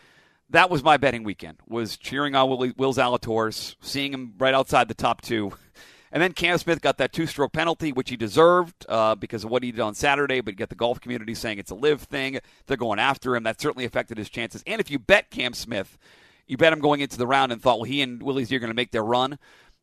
that 0.49 0.69
was 0.69 0.83
my 0.83 0.97
betting 0.97 1.23
weekend. 1.23 1.57
Was 1.67 1.97
cheering 1.97 2.35
on 2.35 2.49
Will, 2.49 2.71
Will 2.77 2.93
Zalatoris, 2.93 3.75
seeing 3.81 4.13
him 4.13 4.33
right 4.37 4.53
outside 4.53 4.87
the 4.87 4.93
top 4.93 5.21
two. 5.21 5.51
And 6.09 6.23
then 6.23 6.31
Cam 6.31 6.57
Smith 6.57 6.81
got 6.81 6.97
that 6.99 7.11
two 7.11 7.27
stroke 7.27 7.51
penalty, 7.51 7.91
which 7.91 8.09
he 8.09 8.15
deserved 8.15 8.85
uh, 8.87 9.15
because 9.15 9.43
of 9.43 9.51
what 9.51 9.61
he 9.61 9.71
did 9.71 9.81
on 9.81 9.93
Saturday, 9.93 10.39
but 10.39 10.53
you 10.53 10.57
get 10.57 10.69
the 10.69 10.75
golf 10.75 11.01
community 11.01 11.35
saying 11.35 11.59
it's 11.59 11.69
a 11.69 11.75
live 11.75 12.01
thing. 12.01 12.39
They're 12.65 12.77
going 12.77 12.97
after 12.97 13.35
him. 13.35 13.43
That 13.43 13.59
certainly 13.59 13.85
affected 13.85 14.17
his 14.17 14.29
chances. 14.29 14.63
And 14.65 14.79
if 14.79 14.89
you 14.89 14.99
bet 14.99 15.29
Cam 15.29 15.53
Smith, 15.53 15.97
you 16.47 16.55
bet 16.55 16.71
him 16.71 16.79
going 16.79 17.01
into 17.01 17.17
the 17.17 17.27
round 17.27 17.51
and 17.51 17.61
thought, 17.61 17.79
well, 17.79 17.83
he 17.83 18.01
and 18.01 18.23
Willie 18.23 18.45
Z 18.45 18.55
are 18.55 18.59
going 18.59 18.69
to 18.71 18.75
make 18.75 18.91
their 18.91 19.03
run. 19.03 19.37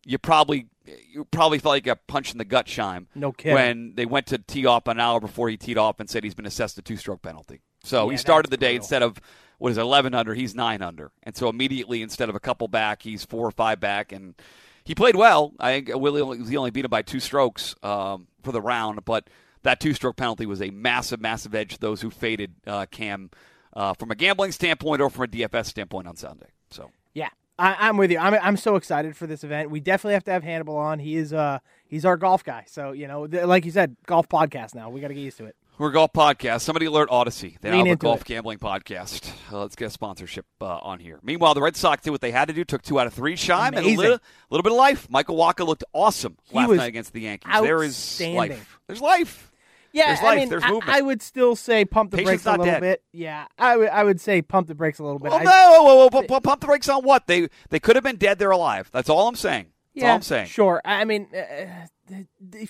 You 0.07 0.19
probably 0.19 0.67
you 1.11 1.25
probably 1.27 1.59
felt 1.59 1.75
like 1.75 1.87
a 1.87 1.97
punch 1.97 2.33
in 2.33 2.39
the 2.39 2.45
gut, 2.45 2.67
Shime. 2.67 3.07
No 3.15 3.33
kidding. 3.33 3.55
When 3.55 3.93
they 3.95 4.07
went 4.07 4.27
to 4.29 4.39
tee 4.39 4.67
off 4.67 4.87
an 4.87 5.01
hour 5.01 5.21
before 5.21 5.49
he 5.49 5.57
teed 5.57 5.79
off 5.79 6.01
and 6.01 6.09
said 6.09 6.25
he's 6.25 6.35
been 6.35 6.47
assessed 6.47 6.79
a 6.79 6.83
two 6.83 6.97
stroke 6.97 7.23
penalty. 7.23 7.61
So 7.85 8.07
yeah, 8.07 8.13
he 8.13 8.17
started 8.17 8.51
the 8.51 8.57
day 8.57 8.73
brutal. 8.73 8.83
instead 8.83 9.03
of 9.03 9.21
what 9.59 9.71
is 9.71 9.79
it, 9.79 9.83
11 9.83 10.15
under, 10.15 10.35
he's 10.35 10.55
9 10.55 10.83
under. 10.83 11.13
And 11.23 11.37
so 11.37 11.49
immediately, 11.49 12.03
instead 12.03 12.29
of 12.29 12.35
a 12.35 12.41
couple 12.41 12.67
back, 12.69 13.03
he's 13.03 13.25
four 13.25 13.47
or 13.47 13.53
five 13.53 13.81
back. 13.81 14.13
And 14.13 14.35
he 14.85 14.95
played 14.95 15.17
well. 15.17 15.53
I 15.59 15.73
think 15.73 15.91
Willie 15.95 16.45
he 16.45 16.57
only 16.57 16.71
beat 16.71 16.85
him 16.85 16.91
by 16.91 17.03
two 17.03 17.21
strokes 17.21 17.75
um, 17.83 18.27
for 18.43 18.53
the 18.53 18.61
round, 18.61 19.05
but 19.05 19.29
that 19.63 19.81
two 19.81 19.95
stroke 19.95 20.17
penalty 20.17 20.47
was 20.47 20.61
a 20.61 20.71
massive, 20.71 21.21
massive 21.21 21.55
edge 21.55 21.75
to 21.75 21.81
those 21.81 22.01
who 22.01 22.11
faded 22.11 22.55
uh, 22.67 22.87
Cam 22.91 23.31
uh, 23.73 23.95
from 23.95 24.11
a 24.11 24.15
gambling 24.15 24.53
standpoint 24.53 25.01
or 25.01 25.11
from 25.11 25.25
a 25.25 25.29
DFS 25.29 25.67
standpoint 25.67 26.07
on 26.07 26.17
Sunday. 26.17 26.49
So 26.71 26.91
yeah, 27.15 27.31
I, 27.59 27.89
am 27.89 27.97
with 27.97 28.11
you. 28.11 28.19
I'm 28.19 28.35
I'm 28.35 28.57
so 28.57 28.77
excited 28.77 29.17
for 29.17 29.27
this 29.27 29.45
event. 29.45 29.71
We 29.71 29.81
definitely 29.81 30.15
have 30.15 30.25
to 30.25 30.33
have 30.33 30.45
Hannibal 30.45 30.77
on. 30.77 30.99
He 30.99 31.17
is 31.17 31.33
uh 31.33 31.59
he's 31.87 32.05
our 32.05 32.17
golf 32.17 32.45
guy. 32.45 32.65
So 32.69 32.93
you 32.93 33.09
know, 33.09 33.23
like 33.23 33.65
you 33.65 33.71
said, 33.71 33.97
golf 34.07 34.29
podcast 34.29 34.75
now. 34.75 34.91
We 34.91 35.01
got 35.01 35.09
to 35.09 35.15
get 35.15 35.21
used 35.21 35.39
to 35.39 35.47
it. 35.47 35.57
We're 35.77 35.89
a 35.89 35.93
golf 35.93 36.13
podcast. 36.13 36.61
Somebody 36.61 36.87
alert 36.87 37.11
Audacy. 37.11 37.59
They 37.61 37.77
have 37.77 37.87
a 37.87 37.97
golf 37.97 38.21
it. 38.21 38.27
gambling 38.27 38.59
podcast. 38.59 39.33
Uh, 39.53 39.59
let's 39.59 39.75
get 39.75 39.87
a 39.87 39.91
sponsorship 39.91 40.47
uh, 40.61 40.67
on 40.67 41.01
here. 41.01 41.19
Meanwhile, 41.23 41.55
the 41.55 41.63
Red 41.63 41.77
Sox 41.77 42.03
did 42.03 42.11
what 42.11 42.21
they 42.21 42.31
had 42.31 42.47
to 42.47 42.55
do. 42.55 42.65
Took 42.65 42.83
two 42.83 43.01
out 43.01 43.09
of 43.09 43.15
three. 43.15 43.35
Shime 43.35 43.75
and 43.75 43.85
a 43.85 43.97
little, 43.97 44.19
little 44.51 44.63
bit 44.63 44.73
of 44.73 44.79
life. 44.79 45.11
Michael 45.11 45.37
Wacha 45.37 45.67
looked 45.67 45.83
awesome 45.93 46.39
he 46.45 46.57
last 46.57 46.71
night 46.71 46.87
against 46.87 47.13
the 47.13 47.23
Yankees. 47.23 47.53
There 47.61 47.83
is 47.83 48.21
life. 48.21 48.79
There's 48.87 49.01
life. 49.01 49.51
Yeah, 49.93 50.07
there's 50.07 50.23
life. 50.23 50.33
I 50.33 50.37
mean, 50.37 50.49
there's 50.49 50.65
movement. 50.65 50.89
I, 50.89 50.99
I, 50.99 51.01
would 51.03 51.23
still 51.23 51.55
say 51.55 51.85
pump 51.85 52.11
the 52.13 52.23
brakes 52.23 52.47
a 52.47 52.51
little 52.53 52.65
dead. 52.65 52.81
bit. 52.81 53.03
Yeah, 53.13 53.47
I 53.59 53.77
would. 53.77 53.89
I 53.89 54.03
would 54.03 54.21
say 54.21 54.43
pump 54.43 54.67
the 54.67 54.75
brakes 54.75 54.99
a 54.99 55.05
little 55.05 55.21
bit. 55.21 55.31
Well, 55.31 55.41
I, 55.41 55.45
no, 55.45 55.83
whoa, 55.83 56.09
whoa, 56.09 56.23
whoa, 56.27 56.41
pump 56.41 56.61
the 56.61 56.67
brakes 56.67 56.89
on 56.89 57.03
what? 57.03 57.27
They 57.27 57.49
they 57.71 57.79
could 57.79 57.95
have 57.97 58.03
been 58.03 58.17
dead. 58.17 58.39
They're 58.39 58.51
alive. 58.51 58.91
That's 58.93 59.09
all 59.09 59.29
I'm 59.29 59.37
saying. 59.37 59.67
That's 59.95 60.03
yeah, 60.03 60.09
all 60.09 60.15
I'm 60.17 60.23
saying. 60.23 60.47
Sure. 60.47 60.81
I 60.85 61.05
mean, 61.05 61.29
uh, 61.33 61.87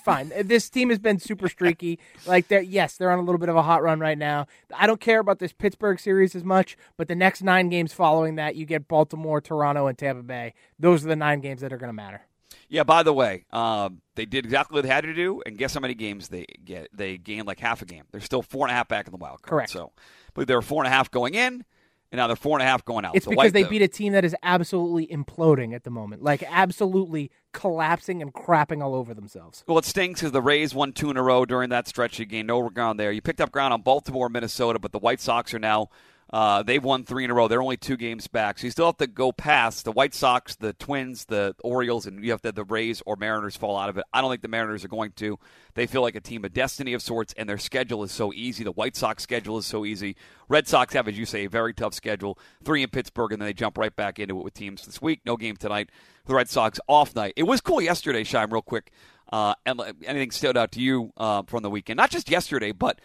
fine. 0.04 0.32
this 0.44 0.70
team 0.70 0.90
has 0.90 0.98
been 0.98 1.18
super 1.18 1.48
streaky. 1.48 1.98
like, 2.26 2.48
they're, 2.48 2.62
yes, 2.62 2.96
they're 2.96 3.10
on 3.10 3.18
a 3.18 3.22
little 3.22 3.38
bit 3.38 3.48
of 3.48 3.56
a 3.56 3.62
hot 3.62 3.82
run 3.82 4.00
right 4.00 4.18
now. 4.18 4.46
I 4.74 4.86
don't 4.86 5.00
care 5.00 5.20
about 5.20 5.38
this 5.38 5.52
Pittsburgh 5.52 5.98
series 5.98 6.34
as 6.34 6.44
much, 6.44 6.76
but 6.96 7.08
the 7.08 7.14
next 7.14 7.42
nine 7.42 7.68
games 7.68 7.92
following 7.92 8.36
that, 8.36 8.56
you 8.56 8.66
get 8.66 8.88
Baltimore, 8.88 9.40
Toronto, 9.40 9.86
and 9.86 9.96
Tampa 9.98 10.22
Bay. 10.22 10.54
Those 10.78 11.04
are 11.04 11.08
the 11.08 11.16
nine 11.16 11.40
games 11.40 11.60
that 11.60 11.72
are 11.72 11.78
going 11.78 11.88
to 11.88 11.94
matter. 11.94 12.22
Yeah. 12.68 12.84
By 12.84 13.02
the 13.02 13.12
way, 13.12 13.44
um, 13.52 14.00
they 14.14 14.24
did 14.24 14.44
exactly 14.44 14.76
what 14.76 14.82
they 14.82 14.88
had 14.88 15.04
to 15.04 15.14
do, 15.14 15.42
and 15.44 15.58
guess 15.58 15.74
how 15.74 15.80
many 15.80 15.94
games 15.94 16.28
they 16.28 16.46
get? 16.64 16.88
They 16.92 17.18
gained 17.18 17.46
like 17.46 17.60
half 17.60 17.82
a 17.82 17.84
game. 17.84 18.04
They're 18.10 18.20
still 18.20 18.42
four 18.42 18.66
and 18.66 18.72
a 18.72 18.74
half 18.74 18.88
back 18.88 19.06
in 19.06 19.10
the 19.12 19.18
wild 19.18 19.42
card. 19.42 19.50
Correct. 19.50 19.70
So, 19.70 19.92
I 19.96 20.30
believe 20.34 20.46
they 20.48 20.54
were 20.54 20.62
four 20.62 20.82
and 20.82 20.92
a 20.92 20.96
half 20.96 21.10
going 21.10 21.34
in, 21.34 21.64
and 22.10 22.18
now 22.18 22.26
they're 22.26 22.36
four 22.36 22.56
and 22.58 22.62
a 22.62 22.70
half 22.70 22.84
going 22.84 23.04
out. 23.04 23.16
It's 23.16 23.26
The 23.26 23.30
because 23.30 23.52
they 23.52 23.64
the- 23.64 23.68
beat 23.68 23.82
a 23.82 23.88
team 23.88 24.12
that 24.14 24.24
is 24.24 24.34
absolutely 24.42 25.06
imploding 25.08 25.74
at 25.74 25.84
the 25.84 25.90
moment, 25.90 26.22
like 26.22 26.42
absolutely 26.48 27.30
collapsing 27.54 28.20
and 28.20 28.34
crapping 28.34 28.82
all 28.82 28.94
over 28.94 29.14
themselves. 29.14 29.64
Well, 29.66 29.78
it 29.78 29.86
stinks 29.86 30.20
because 30.20 30.32
the 30.32 30.42
Rays 30.42 30.74
won 30.74 30.92
two 30.92 31.10
in 31.10 31.16
a 31.16 31.22
row 31.22 31.46
during 31.46 31.70
that 31.70 31.88
stretch. 31.88 32.18
You 32.18 32.26
gained 32.26 32.48
no 32.48 32.68
ground 32.68 33.00
there. 33.00 33.10
You 33.10 33.22
picked 33.22 33.40
up 33.40 33.50
ground 33.50 33.72
on 33.72 33.80
Baltimore, 33.80 34.28
Minnesota, 34.28 34.78
but 34.78 34.92
the 34.92 34.98
White 34.98 35.20
Sox 35.20 35.54
are 35.54 35.58
now. 35.58 35.88
Uh, 36.34 36.64
they've 36.64 36.82
won 36.82 37.04
three 37.04 37.22
in 37.22 37.30
a 37.30 37.34
row. 37.34 37.46
They're 37.46 37.62
only 37.62 37.76
two 37.76 37.96
games 37.96 38.26
back, 38.26 38.58
so 38.58 38.66
you 38.66 38.72
still 38.72 38.86
have 38.86 38.96
to 38.96 39.06
go 39.06 39.30
past 39.30 39.84
the 39.84 39.92
White 39.92 40.14
Sox, 40.14 40.56
the 40.56 40.72
Twins, 40.72 41.26
the 41.26 41.54
Orioles, 41.62 42.06
and 42.06 42.24
you 42.24 42.32
have 42.32 42.42
to 42.42 42.48
have 42.48 42.56
the 42.56 42.64
Rays 42.64 43.00
or 43.06 43.14
Mariners 43.14 43.56
fall 43.56 43.78
out 43.78 43.88
of 43.88 43.98
it. 43.98 44.04
I 44.12 44.20
don't 44.20 44.30
think 44.30 44.42
the 44.42 44.48
Mariners 44.48 44.84
are 44.84 44.88
going 44.88 45.12
to. 45.12 45.38
They 45.74 45.86
feel 45.86 46.02
like 46.02 46.16
a 46.16 46.20
team 46.20 46.44
of 46.44 46.52
destiny 46.52 46.92
of 46.92 47.02
sorts, 47.02 47.34
and 47.38 47.48
their 47.48 47.56
schedule 47.56 48.02
is 48.02 48.10
so 48.10 48.32
easy. 48.32 48.64
The 48.64 48.72
White 48.72 48.96
Sox 48.96 49.22
schedule 49.22 49.58
is 49.58 49.66
so 49.66 49.84
easy. 49.84 50.16
Red 50.48 50.66
Sox 50.66 50.92
have, 50.94 51.06
as 51.06 51.16
you 51.16 51.24
say, 51.24 51.44
a 51.44 51.48
very 51.48 51.72
tough 51.72 51.94
schedule. 51.94 52.36
Three 52.64 52.82
in 52.82 52.90
Pittsburgh, 52.90 53.30
and 53.30 53.40
then 53.40 53.46
they 53.46 53.52
jump 53.52 53.78
right 53.78 53.94
back 53.94 54.18
into 54.18 54.36
it 54.36 54.42
with 54.42 54.54
teams 54.54 54.84
this 54.84 55.00
week. 55.00 55.20
No 55.24 55.36
game 55.36 55.56
tonight. 55.56 55.90
The 56.26 56.34
Red 56.34 56.48
Sox 56.48 56.80
off 56.88 57.14
night. 57.14 57.34
It 57.36 57.44
was 57.44 57.60
cool 57.60 57.80
yesterday, 57.80 58.24
Shime, 58.24 58.52
real 58.52 58.60
quick. 58.60 58.90
Uh, 59.32 59.54
and 59.64 59.80
anything 60.04 60.32
stood 60.32 60.56
out 60.56 60.72
to 60.72 60.80
you 60.80 61.12
uh, 61.16 61.44
from 61.46 61.62
the 61.62 61.70
weekend? 61.70 61.96
Not 61.96 62.10
just 62.10 62.28
yesterday, 62.28 62.72
but 62.72 63.00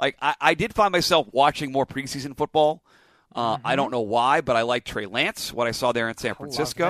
like 0.00 0.16
I, 0.20 0.34
I 0.40 0.54
did 0.54 0.74
find 0.74 0.92
myself 0.92 1.28
watching 1.32 1.72
more 1.72 1.86
preseason 1.86 2.36
football. 2.36 2.82
Uh, 3.34 3.58
I 3.64 3.74
don't 3.76 3.90
know 3.90 4.00
why, 4.02 4.40
but 4.42 4.54
I 4.56 4.62
like 4.62 4.84
Trey 4.84 5.06
Lance. 5.06 5.52
What 5.52 5.66
I 5.66 5.72
saw 5.72 5.92
there 5.92 6.08
in 6.08 6.16
San 6.16 6.34
Francisco. 6.36 6.88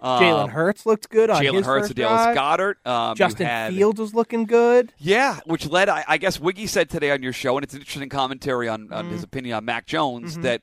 Um, 0.00 0.22
Jalen 0.22 0.48
Hurts 0.50 0.84
looked 0.86 1.08
good 1.08 1.30
on 1.30 1.42
Jalen 1.42 1.64
Hurts, 1.64 1.86
and 1.88 1.96
Dallas. 1.96 2.34
Goddard. 2.34 2.76
Um, 2.86 3.16
Justin 3.16 3.46
had- 3.46 3.72
Fields 3.74 4.00
was 4.00 4.14
looking 4.14 4.44
good. 4.44 4.92
yeah, 4.98 5.40
which 5.46 5.66
led, 5.68 5.88
I, 5.88 6.04
I 6.06 6.18
guess, 6.18 6.38
Wiggy 6.40 6.66
said 6.66 6.90
today 6.90 7.10
on 7.10 7.22
your 7.22 7.32
show, 7.32 7.56
and 7.56 7.64
it's 7.64 7.72
an 7.74 7.80
interesting 7.80 8.08
commentary 8.10 8.68
on, 8.68 8.92
on 8.92 9.04
Mm-hmm. 9.06 9.12
his 9.14 9.22
opinion 9.22 9.56
on 9.56 9.64
Mac 9.64 9.86
Jones, 9.86 10.36
that 10.38 10.60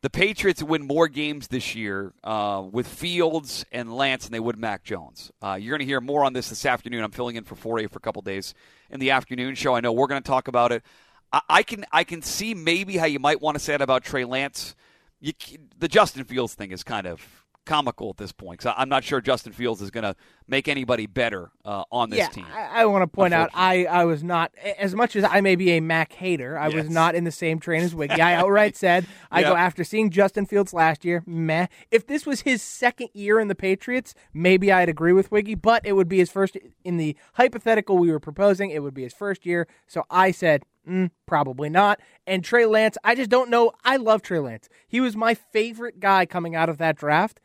the 0.00 0.08
Patriots 0.08 0.62
win 0.62 0.86
more 0.86 1.08
games 1.08 1.48
this 1.48 1.74
year 1.74 2.12
uh, 2.24 2.62
with 2.70 2.86
Fields 2.86 3.64
and 3.72 3.94
Lance 3.94 4.24
than 4.24 4.32
they 4.32 4.40
would 4.40 4.58
Mac 4.58 4.84
Jones. 4.84 5.32
Uh, 5.42 5.58
you're 5.60 5.72
going 5.76 5.80
to 5.86 5.90
hear 5.90 6.00
more 6.00 6.24
on 6.24 6.32
this 6.32 6.48
this 6.48 6.64
afternoon. 6.64 7.02
I'm 7.04 7.10
filling 7.10 7.36
in 7.36 7.44
for 7.44 7.56
4A 7.56 7.90
for 7.90 7.98
a 7.98 8.00
couple 8.00 8.22
days 8.22 8.54
in 8.90 9.00
the 9.00 9.10
afternoon 9.10 9.54
show. 9.54 9.74
I 9.74 9.80
know 9.80 9.92
we're 9.92 10.06
going 10.06 10.22
to 10.22 10.28
talk 10.28 10.48
about 10.48 10.72
it. 10.72 10.82
I, 11.32 11.40
I 11.48 11.62
can 11.62 11.84
I 11.92 12.04
can 12.04 12.22
see 12.22 12.54
maybe 12.54 12.96
how 12.96 13.06
you 13.06 13.18
might 13.18 13.40
want 13.40 13.56
to 13.56 13.60
say 13.60 13.72
that 13.72 13.82
about 13.82 14.04
Trey 14.04 14.24
Lance. 14.24 14.74
You, 15.20 15.32
the 15.76 15.88
Justin 15.88 16.24
Fields 16.24 16.54
thing 16.54 16.70
is 16.70 16.84
kind 16.84 17.06
of 17.06 17.38
comical 17.68 18.08
at 18.10 18.16
this 18.16 18.32
point. 18.32 18.62
So 18.62 18.72
I'm 18.74 18.88
not 18.88 19.04
sure 19.04 19.20
Justin 19.20 19.52
Fields 19.52 19.82
is 19.82 19.90
going 19.90 20.04
to 20.04 20.16
make 20.48 20.68
anybody 20.68 21.06
better 21.06 21.50
uh, 21.66 21.84
on 21.92 22.08
this 22.08 22.20
yeah, 22.20 22.28
team. 22.28 22.46
I, 22.50 22.82
I 22.82 22.86
want 22.86 23.02
to 23.02 23.06
point 23.06 23.34
out 23.34 23.50
I, 23.52 23.84
I 23.84 24.06
was 24.06 24.24
not 24.24 24.52
as 24.78 24.94
much 24.94 25.14
as 25.14 25.24
I 25.24 25.42
may 25.42 25.54
be 25.54 25.72
a 25.72 25.80
Mac 25.80 26.14
hater. 26.14 26.58
I 26.58 26.68
was 26.68 26.88
not 26.88 27.14
in 27.14 27.24
the 27.24 27.30
same 27.30 27.60
train 27.60 27.82
as 27.82 27.94
Wiggy. 27.94 28.20
I 28.20 28.34
outright 28.40 28.74
said 28.74 29.06
I 29.30 29.42
go 29.42 29.54
after 29.54 29.84
seeing 29.84 30.10
Justin 30.10 30.46
Fields 30.46 30.72
last 30.72 31.04
year. 31.04 31.22
Meh. 31.26 31.66
If 31.90 32.06
this 32.06 32.24
was 32.24 32.40
his 32.40 32.62
second 32.62 33.10
year 33.12 33.38
in 33.38 33.48
the 33.48 33.54
Patriots, 33.54 34.14
maybe 34.32 34.72
I'd 34.72 34.88
agree 34.88 35.12
with 35.12 35.30
Wiggy. 35.30 35.54
But 35.54 35.84
it 35.84 35.92
would 35.92 36.08
be 36.08 36.18
his 36.18 36.30
first 36.30 36.56
in 36.84 36.96
the 36.96 37.16
hypothetical 37.34 37.98
we 37.98 38.10
were 38.10 38.20
proposing. 38.20 38.70
It 38.70 38.82
would 38.82 38.94
be 38.94 39.02
his 39.02 39.14
first 39.14 39.44
year. 39.44 39.68
So 39.86 40.04
I 40.10 40.30
said. 40.32 40.64
Mm, 40.88 41.10
probably 41.26 41.68
not. 41.68 42.00
And 42.26 42.42
Trey 42.42 42.64
Lance, 42.64 42.96
I 43.04 43.14
just 43.14 43.30
don't 43.30 43.50
know. 43.50 43.72
I 43.84 43.96
love 43.96 44.22
Trey 44.22 44.38
Lance. 44.38 44.68
He 44.88 45.00
was 45.00 45.14
my 45.14 45.34
favorite 45.34 46.00
guy 46.00 46.24
coming 46.24 46.54
out 46.54 46.68
of 46.68 46.78
that 46.78 46.96
draft 46.96 47.40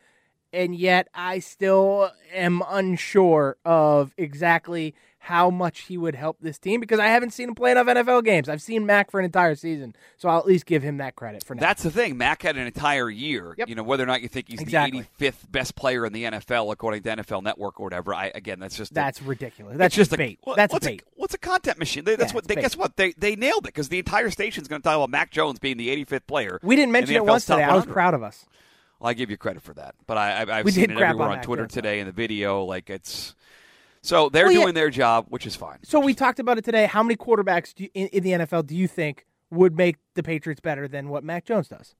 and 0.53 0.75
yet 0.75 1.07
I 1.13 1.39
still 1.39 2.11
am 2.33 2.61
unsure 2.69 3.57
of 3.65 4.13
exactly 4.17 4.93
how 5.17 5.49
much 5.49 5.81
he 5.83 5.97
would 5.97 6.15
help 6.15 6.35
this 6.41 6.59
team 6.59 6.81
because 6.81 6.99
I 6.99 7.07
haven't 7.07 7.31
seen 7.31 7.47
him 7.47 7.55
play 7.55 7.71
enough 7.71 7.87
NFL 7.87 8.25
games. 8.25 8.49
I've 8.49 8.61
seen 8.61 8.85
Mac 8.85 9.09
for 9.09 9.21
an 9.21 9.25
entire 9.25 9.55
season, 9.55 9.95
so 10.17 10.27
I'll 10.27 10.39
at 10.39 10.45
least 10.45 10.65
give 10.65 10.83
him 10.83 10.97
that 10.97 11.15
credit 11.15 11.45
for 11.45 11.55
now. 11.55 11.61
That's 11.61 11.81
the 11.81 11.91
thing. 11.91 12.17
Mac 12.17 12.41
had 12.41 12.57
an 12.57 12.67
entire 12.67 13.09
year. 13.09 13.55
Yep. 13.57 13.69
You 13.69 13.75
know, 13.75 13.83
whether 13.83 14.03
or 14.03 14.05
not 14.05 14.21
you 14.21 14.27
think 14.27 14.49
he's 14.49 14.59
Exactly. 14.59 15.07
the 15.19 15.27
85th 15.31 15.49
best 15.49 15.75
player 15.75 16.05
in 16.05 16.11
the 16.11 16.25
NFL 16.25 16.73
according 16.73 17.03
to 17.03 17.09
NFL 17.15 17.41
Network 17.41 17.79
or 17.79 17.85
whatever. 17.85 18.13
I 18.13 18.33
again, 18.35 18.59
that's 18.59 18.75
just 18.75 18.91
a- 18.91 18.95
That's 18.95 19.21
ridiculous. 19.21 19.77
That's 19.77 19.95
just 19.95 20.11
bait. 20.15 20.39
A, 20.43 20.45
well, 20.45 20.55
That's 20.57 20.73
what's 20.73 20.87
bait. 20.87 21.01
A, 21.03 21.05
what's 21.15 21.33
a 21.33 21.37
content 21.37 21.79
machine? 21.79 22.03
They, 22.03 22.17
that's 22.17 22.33
Yeah, 22.33 22.35
what. 22.35 22.47
They, 22.49 22.55
bait. 22.55 22.61
guess 22.61 22.75
what? 22.75 22.97
They 22.97 23.13
they 23.13 23.37
nailed 23.37 23.59
it 23.65 23.73
because 23.73 23.87
the 23.87 23.99
entire 23.99 24.29
station's 24.29 24.67
going 24.67 24.81
to 24.81 24.83
talk 24.83 24.97
about 24.97 25.09
Mac 25.09 25.31
Jones 25.31 25.57
being 25.57 25.77
the 25.77 25.87
85th 26.05 26.27
player. 26.27 26.59
we 26.61 26.75
didn't 26.75 26.91
mention 26.91 27.15
it 27.15 27.23
once 27.25 27.45
today. 27.45 27.63
I 27.63 27.73
was 27.73 27.85
proud 27.85 28.13
of 28.13 28.23
us. 28.23 28.45
I 29.03 29.13
give 29.13 29.29
you 29.29 29.37
credit 29.37 29.61
for 29.63 29.73
that, 29.73 29.95
but 30.07 30.17
I, 30.17 30.43
I, 30.43 30.59
I've 30.59 30.65
We 30.65 30.71
seen 30.71 30.85
it 30.91 30.97
everywhere 30.97 31.29
on 31.29 31.37
on 31.39 31.43
Twitter 31.43 31.67
today 31.67 31.99
in 31.99 32.05
the 32.07 32.11
video. 32.13 32.63
Like 32.63 32.89
it's 32.89 33.35
so 34.01 34.29
they're 34.29 34.45
Well, 34.45 34.53
yeah. 34.53 34.59
doing 34.61 34.73
their 34.73 34.89
job, 34.89 35.25
which 35.29 35.45
is 35.45 35.55
fine. 35.55 35.79
So 35.83 35.99
we 35.99 36.13
talked 36.13 36.39
about 36.39 36.57
it 36.57 36.63
today. 36.65 36.85
How 36.85 37.03
many 37.03 37.15
quarterbacks 37.15 37.73
do 37.73 37.83
you, 37.83 37.89
in, 37.93 38.07
in 38.07 38.23
the 38.23 38.31
NFL 38.31 38.65
do 38.67 38.75
you 38.75 38.87
think 38.87 39.25
would 39.49 39.75
make 39.77 39.97
the 40.15 40.23
Patriots 40.23 40.61
better 40.61 40.87
than 40.87 41.09
what 41.09 41.23
Mac 41.23 41.45
Jones 41.45 41.67
does? 41.67 41.95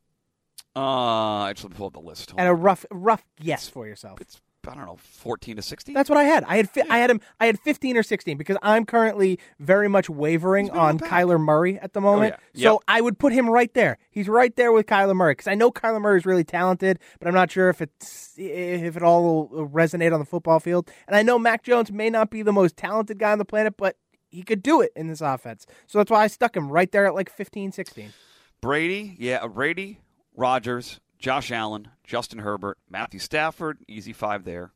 Uh, 0.75 0.79
I 0.79 1.47
let 1.49 1.63
me 1.63 1.69
pull 1.75 1.87
up 1.87 1.93
the 1.93 1.99
list. 1.99 2.31
Hold 2.31 2.39
And 2.39 2.49
a 2.49 2.53
rough 2.53 2.85
rough 2.91 3.23
guess 3.39 3.69
for 3.69 3.85
yourself. 3.85 4.19
it's 4.19 4.41
I 4.67 4.75
don't 4.75 4.85
know, 4.85 4.97
14 4.97 5.55
to 5.57 5.61
sixteen. 5.61 5.93
That's 5.95 6.09
what 6.09 6.17
I 6.17 6.23
had. 6.23 6.43
I 6.45 6.57
had 6.57 6.69
fi- 6.69 6.83
I 6.89 6.97
had 6.99 7.09
him. 7.09 7.19
I 7.39 7.45
had 7.47 7.59
15 7.59 7.97
or 7.97 8.03
16 8.03 8.37
because 8.37 8.57
I'm 8.61 8.85
currently 8.85 9.39
very 9.59 9.87
much 9.87 10.09
wavering 10.09 10.69
on 10.71 10.77
on 10.77 10.97
the 10.97 11.01
back. 11.03 11.11
Kyler 11.11 11.39
Murray 11.39 11.77
at 11.79 11.93
the 11.93 12.01
moment. 12.01 12.35
Oh, 12.37 12.43
yeah. 12.53 12.63
So 12.63 12.71
Yep. 12.73 12.81
I 12.87 13.01
would 13.01 13.19
put 13.19 13.33
him 13.33 13.49
right 13.49 13.73
there. 13.73 13.97
He's 14.09 14.27
right 14.27 14.55
there 14.55 14.71
with 14.71 14.85
Kyler 14.85 15.15
Murray 15.15 15.33
because 15.33 15.47
I 15.47 15.55
know 15.55 15.71
Kyler 15.71 16.01
Murray 16.01 16.17
is 16.17 16.25
really 16.25 16.43
talented, 16.43 16.99
but 17.19 17.27
I'm 17.27 17.33
not 17.33 17.51
sure 17.51 17.69
if 17.69 17.81
it's 17.81 18.33
if 18.37 18.95
it 18.95 19.03
all 19.03 19.47
will 19.49 19.67
resonate 19.69 20.13
on 20.13 20.19
the 20.19 20.25
football 20.25 20.59
field. 20.59 20.89
And 21.07 21.15
I 21.15 21.21
know 21.23 21.37
Mac 21.37 21.63
Jones 21.63 21.91
may 21.91 22.09
not 22.09 22.29
be 22.29 22.41
the 22.41 22.53
most 22.53 22.77
talented 22.77 23.19
guy 23.19 23.31
on 23.31 23.37
the 23.37 23.45
planet, 23.45 23.75
but 23.77 23.97
he 24.29 24.43
could 24.43 24.63
do 24.63 24.81
it 24.81 24.91
in 24.95 25.07
this 25.07 25.21
offense. 25.21 25.67
So 25.87 25.97
that's 25.99 26.09
why 26.09 26.23
I 26.23 26.27
stuck 26.27 26.55
him 26.57 26.71
right 26.71 26.91
there 26.91 27.05
at 27.05 27.13
like 27.13 27.29
15, 27.29 27.71
16. 27.71 28.13
Brady, 28.61 29.15
yeah, 29.19 29.45
Brady, 29.45 29.99
Rodgers, 30.35 30.99
Josh 31.23 31.51
Allen, 31.53 31.87
Justin 32.03 32.39
Herbert, 32.39 32.77
Matthew 32.89 33.21
Stafford, 33.21 33.77
easy 33.87 34.11
five 34.11 34.43
there. 34.43 34.73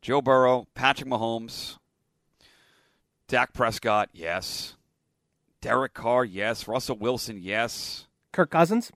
Joe 0.00 0.22
Burrow, 0.22 0.68
Patrick 0.72 1.10
Mahomes, 1.10 1.78
Dak 3.26 3.52
Prescott, 3.52 4.08
yes. 4.12 4.76
Derek 5.60 5.92
Carr, 5.92 6.24
yes. 6.24 6.68
Russell 6.68 6.96
Wilson, 6.96 7.38
yes. 7.42 8.06
Kirk 8.32 8.50
Cousins. 8.52 8.92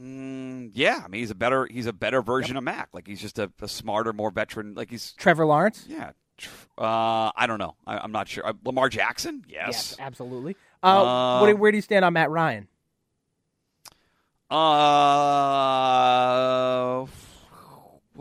Mm, 0.00 0.70
yeah, 0.72 1.02
I 1.04 1.08
mean 1.08 1.20
he's 1.20 1.30
a 1.30 1.34
better 1.34 1.66
he's 1.66 1.84
a 1.84 1.92
better 1.92 2.22
version 2.22 2.56
of 2.56 2.64
Mac. 2.64 2.88
Like 2.94 3.06
he's 3.06 3.20
just 3.20 3.38
a, 3.38 3.52
a 3.60 3.68
smarter, 3.68 4.14
more 4.14 4.30
veteran. 4.30 4.72
Like 4.72 4.88
he's 4.88 5.12
Trevor 5.18 5.44
Lawrence. 5.44 5.84
yeah. 5.86 6.12
Uh, 6.78 7.30
I 7.36 7.44
don't 7.46 7.58
know. 7.58 7.74
I, 7.86 7.98
I'm 7.98 8.12
not 8.12 8.26
sure. 8.26 8.46
Uh, 8.46 8.54
Lamar 8.64 8.88
Jackson, 8.88 9.44
yes. 9.46 9.94
absolutely. 10.00 10.56
Uh, 10.82 10.86
Uh, 10.86 11.40
what 11.42 11.58
where 11.58 11.70
do 11.70 11.76
you 11.76 11.82
stand 11.82 12.06
on 12.06 12.14
Matt 12.14 12.30
Ryan? 12.30 12.68
Uh, 14.50 14.56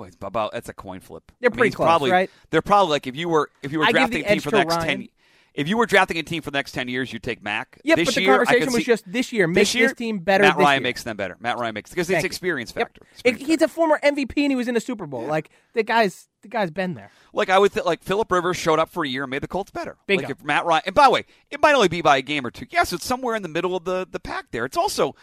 it's 0.05 0.15
about 0.21 0.51
that's 0.53 0.69
a 0.69 0.73
coin 0.73 0.99
flip. 1.01 1.31
They're 1.39 1.49
I 1.49 1.51
mean, 1.51 1.57
pretty 1.57 1.75
close, 1.75 1.85
probably, 1.87 2.11
right? 2.11 2.29
They're 2.51 2.61
probably 2.61 2.91
like 2.91 3.07
if 3.07 3.15
you 3.15 3.27
were 3.29 3.49
if 3.63 3.71
you 3.71 3.79
were 3.79 3.85
I 3.85 3.91
drafting 3.91 4.23
a 4.25 4.29
team 4.29 4.39
for 4.39 4.51
the 4.51 4.57
next 4.59 4.75
Ryan. 4.77 4.87
ten. 4.99 5.07
If 5.55 5.67
you 5.67 5.77
were 5.77 5.87
drafting 5.87 6.17
a 6.17 6.23
team 6.23 6.41
for 6.41 6.51
the 6.51 6.57
next 6.57 6.71
ten 6.71 6.87
years, 6.87 7.11
you'd 7.11 7.23
take 7.23 7.43
Mac. 7.43 7.81
Yeah, 7.83 7.95
this 7.95 8.07
but 8.09 8.15
the 8.15 8.21
year, 8.21 8.37
conversation 8.37 8.71
was 8.71 8.83
just 8.85 9.11
this 9.11 9.33
year. 9.33 9.47
Make 9.47 9.55
this 9.55 9.75
year, 9.75 9.87
this 9.89 9.97
team 9.97 10.19
better. 10.19 10.43
Matt 10.43 10.55
Ryan 10.57 10.81
year. 10.81 10.87
makes 10.87 11.03
them 11.03 11.17
better. 11.17 11.35
Matt 11.39 11.57
Ryan 11.57 11.73
makes 11.73 11.89
because 11.89 12.09
it's 12.09 12.21
you. 12.21 12.25
experience 12.25 12.71
Yep. 12.75 12.87
factor. 12.87 13.01
It- 13.01 13.07
Experience 13.31 13.47
he's 13.47 13.61
a 13.63 13.67
former 13.67 13.99
MVP 14.01 14.43
and 14.43 14.51
he 14.51 14.55
was 14.55 14.67
in 14.69 14.77
a 14.77 14.79
Super 14.79 15.05
Bowl. 15.05 15.25
Like 15.25 15.49
the 15.73 15.83
guy's 15.83 16.29
the 16.43 16.47
guy's 16.47 16.71
been 16.71 16.93
there. 16.93 17.11
Like 17.33 17.49
I 17.49 17.59
would 17.59 17.73
th- 17.73 17.85
like 17.85 18.03
Philip 18.03 18.31
Rivers 18.31 18.55
showed 18.55 18.79
up 18.79 18.89
for 18.89 19.03
a 19.03 19.07
year 19.09 19.23
and 19.23 19.31
made 19.31 19.41
the 19.41 19.47
Colts 19.49 19.71
better. 19.71 19.97
Bingo. 20.07 20.23
Like 20.27 20.31
if 20.31 20.43
Matt 20.43 20.65
Ryan 20.65 20.83
and 20.85 20.95
by 20.95 21.05
the 21.05 21.11
way, 21.11 21.25
it 21.49 21.59
might 21.61 21.75
only 21.75 21.89
be 21.89 22.01
by 22.01 22.17
a 22.17 22.21
game 22.21 22.45
or 22.45 22.51
two. 22.51 22.67
Yes, 22.69 22.93
it's 22.93 23.05
somewhere 23.05 23.35
in 23.35 23.41
the 23.41 23.49
middle 23.49 23.75
of 23.75 23.83
the 23.83 24.07
the 24.09 24.19
pack 24.19 24.45
there. 24.51 24.63
It's 24.63 24.77
also 24.77 25.15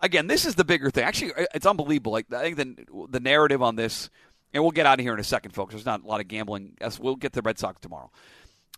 again, 0.00 0.26
this 0.26 0.44
is 0.46 0.54
the 0.54 0.64
bigger 0.64 0.90
thing. 0.90 1.04
Actually, 1.04 1.32
it's 1.54 1.66
unbelievable. 1.66 2.12
Like 2.12 2.32
I 2.32 2.52
think 2.52 2.56
the 2.56 3.06
the 3.08 3.20
narrative 3.20 3.62
on 3.62 3.76
this 3.76 4.10
and 4.52 4.62
we'll 4.62 4.72
get 4.72 4.86
out 4.86 4.98
of 4.98 5.04
here 5.04 5.14
in 5.14 5.20
a 5.20 5.24
second, 5.24 5.52
folks. 5.52 5.74
There's 5.74 5.86
not 5.86 6.02
a 6.02 6.06
lot 6.06 6.20
of 6.20 6.28
gambling. 6.28 6.76
As 6.80 6.98
we'll 6.98 7.16
get 7.16 7.32
the 7.32 7.42
Red 7.42 7.58
Sox 7.58 7.80
tomorrow. 7.80 8.10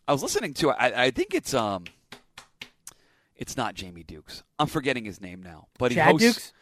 I 0.07 0.13
was 0.13 0.23
listening 0.23 0.55
to 0.55 0.71
I, 0.71 1.05
I 1.05 1.11
think 1.11 1.35
it's 1.35 1.55
um 1.55 1.85
it's 3.37 3.57
not 3.57 3.75
Jamie 3.75 4.03
Dukes. 4.03 4.43
I'm 4.59 4.67
forgetting 4.67 5.05
his 5.05 5.21
name 5.21 5.43
now. 5.43 5.69
But 5.79 5.91
he 5.93 5.97
Chad 5.97 6.11
hosts 6.13 6.27
Dukes? 6.27 6.53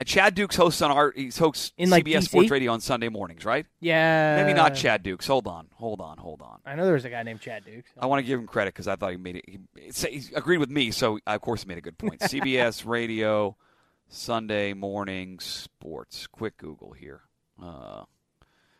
uh, 0.00 0.04
Chad 0.04 0.34
Dukes 0.34 0.56
hosts 0.56 0.82
on 0.82 0.90
our 0.90 1.12
he's 1.14 1.36
hosts 1.36 1.72
In, 1.76 1.90
like, 1.90 2.04
CBS 2.04 2.16
DC? 2.18 2.24
Sports 2.24 2.50
Radio 2.50 2.72
on 2.72 2.80
Sunday 2.80 3.08
mornings, 3.08 3.44
right? 3.44 3.66
Yeah, 3.80 4.36
Maybe 4.42 4.54
not 4.54 4.74
Chad 4.74 5.02
Dukes. 5.02 5.26
Hold 5.26 5.46
on, 5.46 5.66
hold 5.74 6.00
on, 6.00 6.18
hold 6.18 6.40
on. 6.42 6.60
I 6.64 6.76
know 6.76 6.84
there 6.84 6.94
was 6.94 7.04
a 7.04 7.10
guy 7.10 7.22
named 7.24 7.40
Chad 7.40 7.64
Dukes. 7.64 7.90
I 7.98 8.06
want 8.06 8.20
to 8.20 8.26
give 8.26 8.38
him 8.38 8.46
credit 8.46 8.74
because 8.74 8.86
I 8.86 8.96
thought 8.96 9.10
he 9.10 9.16
made 9.16 9.36
it. 9.36 9.44
He, 9.48 9.58
he 10.08 10.22
agreed 10.34 10.58
with 10.58 10.70
me, 10.70 10.90
so 10.90 11.18
I, 11.26 11.34
of 11.34 11.40
course 11.40 11.62
he 11.62 11.68
made 11.68 11.78
a 11.78 11.82
good 11.82 11.98
point. 11.98 12.20
CBS 12.20 12.86
Radio, 12.86 13.56
Sunday 14.14 14.72
morning 14.72 15.40
sports. 15.40 16.26
Quick 16.26 16.56
Google 16.56 16.92
here. 16.92 17.22
Uh, 17.60 18.04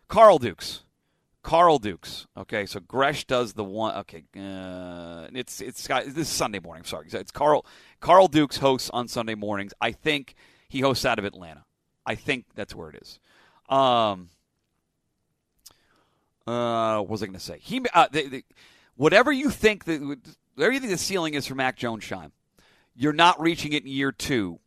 Carl 0.08 0.38
Dukes. 0.38 0.84
Carl 1.42 1.78
Dukes. 1.78 2.26
Okay, 2.36 2.64
so 2.66 2.80
Gresh 2.80 3.26
does 3.26 3.52
the 3.52 3.64
one. 3.64 3.96
Okay, 3.96 4.24
uh, 4.38 5.26
it's 5.34 5.60
it's 5.60 5.86
got 5.86 6.04
this 6.04 6.16
is 6.16 6.28
Sunday 6.28 6.60
morning. 6.60 6.84
Sorry, 6.84 7.08
it's 7.10 7.30
Carl. 7.30 7.66
Carl 8.00 8.28
Dukes 8.28 8.58
hosts 8.58 8.90
on 8.90 9.08
Sunday 9.08 9.34
mornings. 9.34 9.74
I 9.80 9.92
think 9.92 10.34
he 10.68 10.80
hosts 10.80 11.04
out 11.04 11.18
of 11.18 11.24
Atlanta. 11.24 11.64
I 12.06 12.14
think 12.14 12.46
that's 12.54 12.74
where 12.74 12.90
it 12.90 13.02
is. 13.02 13.18
Um, 13.68 14.30
Uh, 16.46 16.98
what 16.98 17.08
was 17.08 17.22
I 17.22 17.26
going 17.26 17.38
to 17.38 17.40
say? 17.40 17.58
He, 17.58 17.82
uh, 17.94 18.06
whatever 18.96 19.32
you 19.32 19.48
think 19.50 19.84
that, 19.86 20.00
whatever 20.54 20.72
you 20.74 20.80
think 20.80 20.92
the 20.92 20.98
ceiling 20.98 21.34
is 21.34 21.46
for 21.46 21.54
Mac 21.54 21.76
Jones, 21.76 22.04
Shime, 22.04 22.32
you're 22.94 23.14
not 23.14 23.40
reaching 23.40 23.72
it 23.72 23.82
in 23.84 23.88
year 23.90 24.12
two 24.12 24.60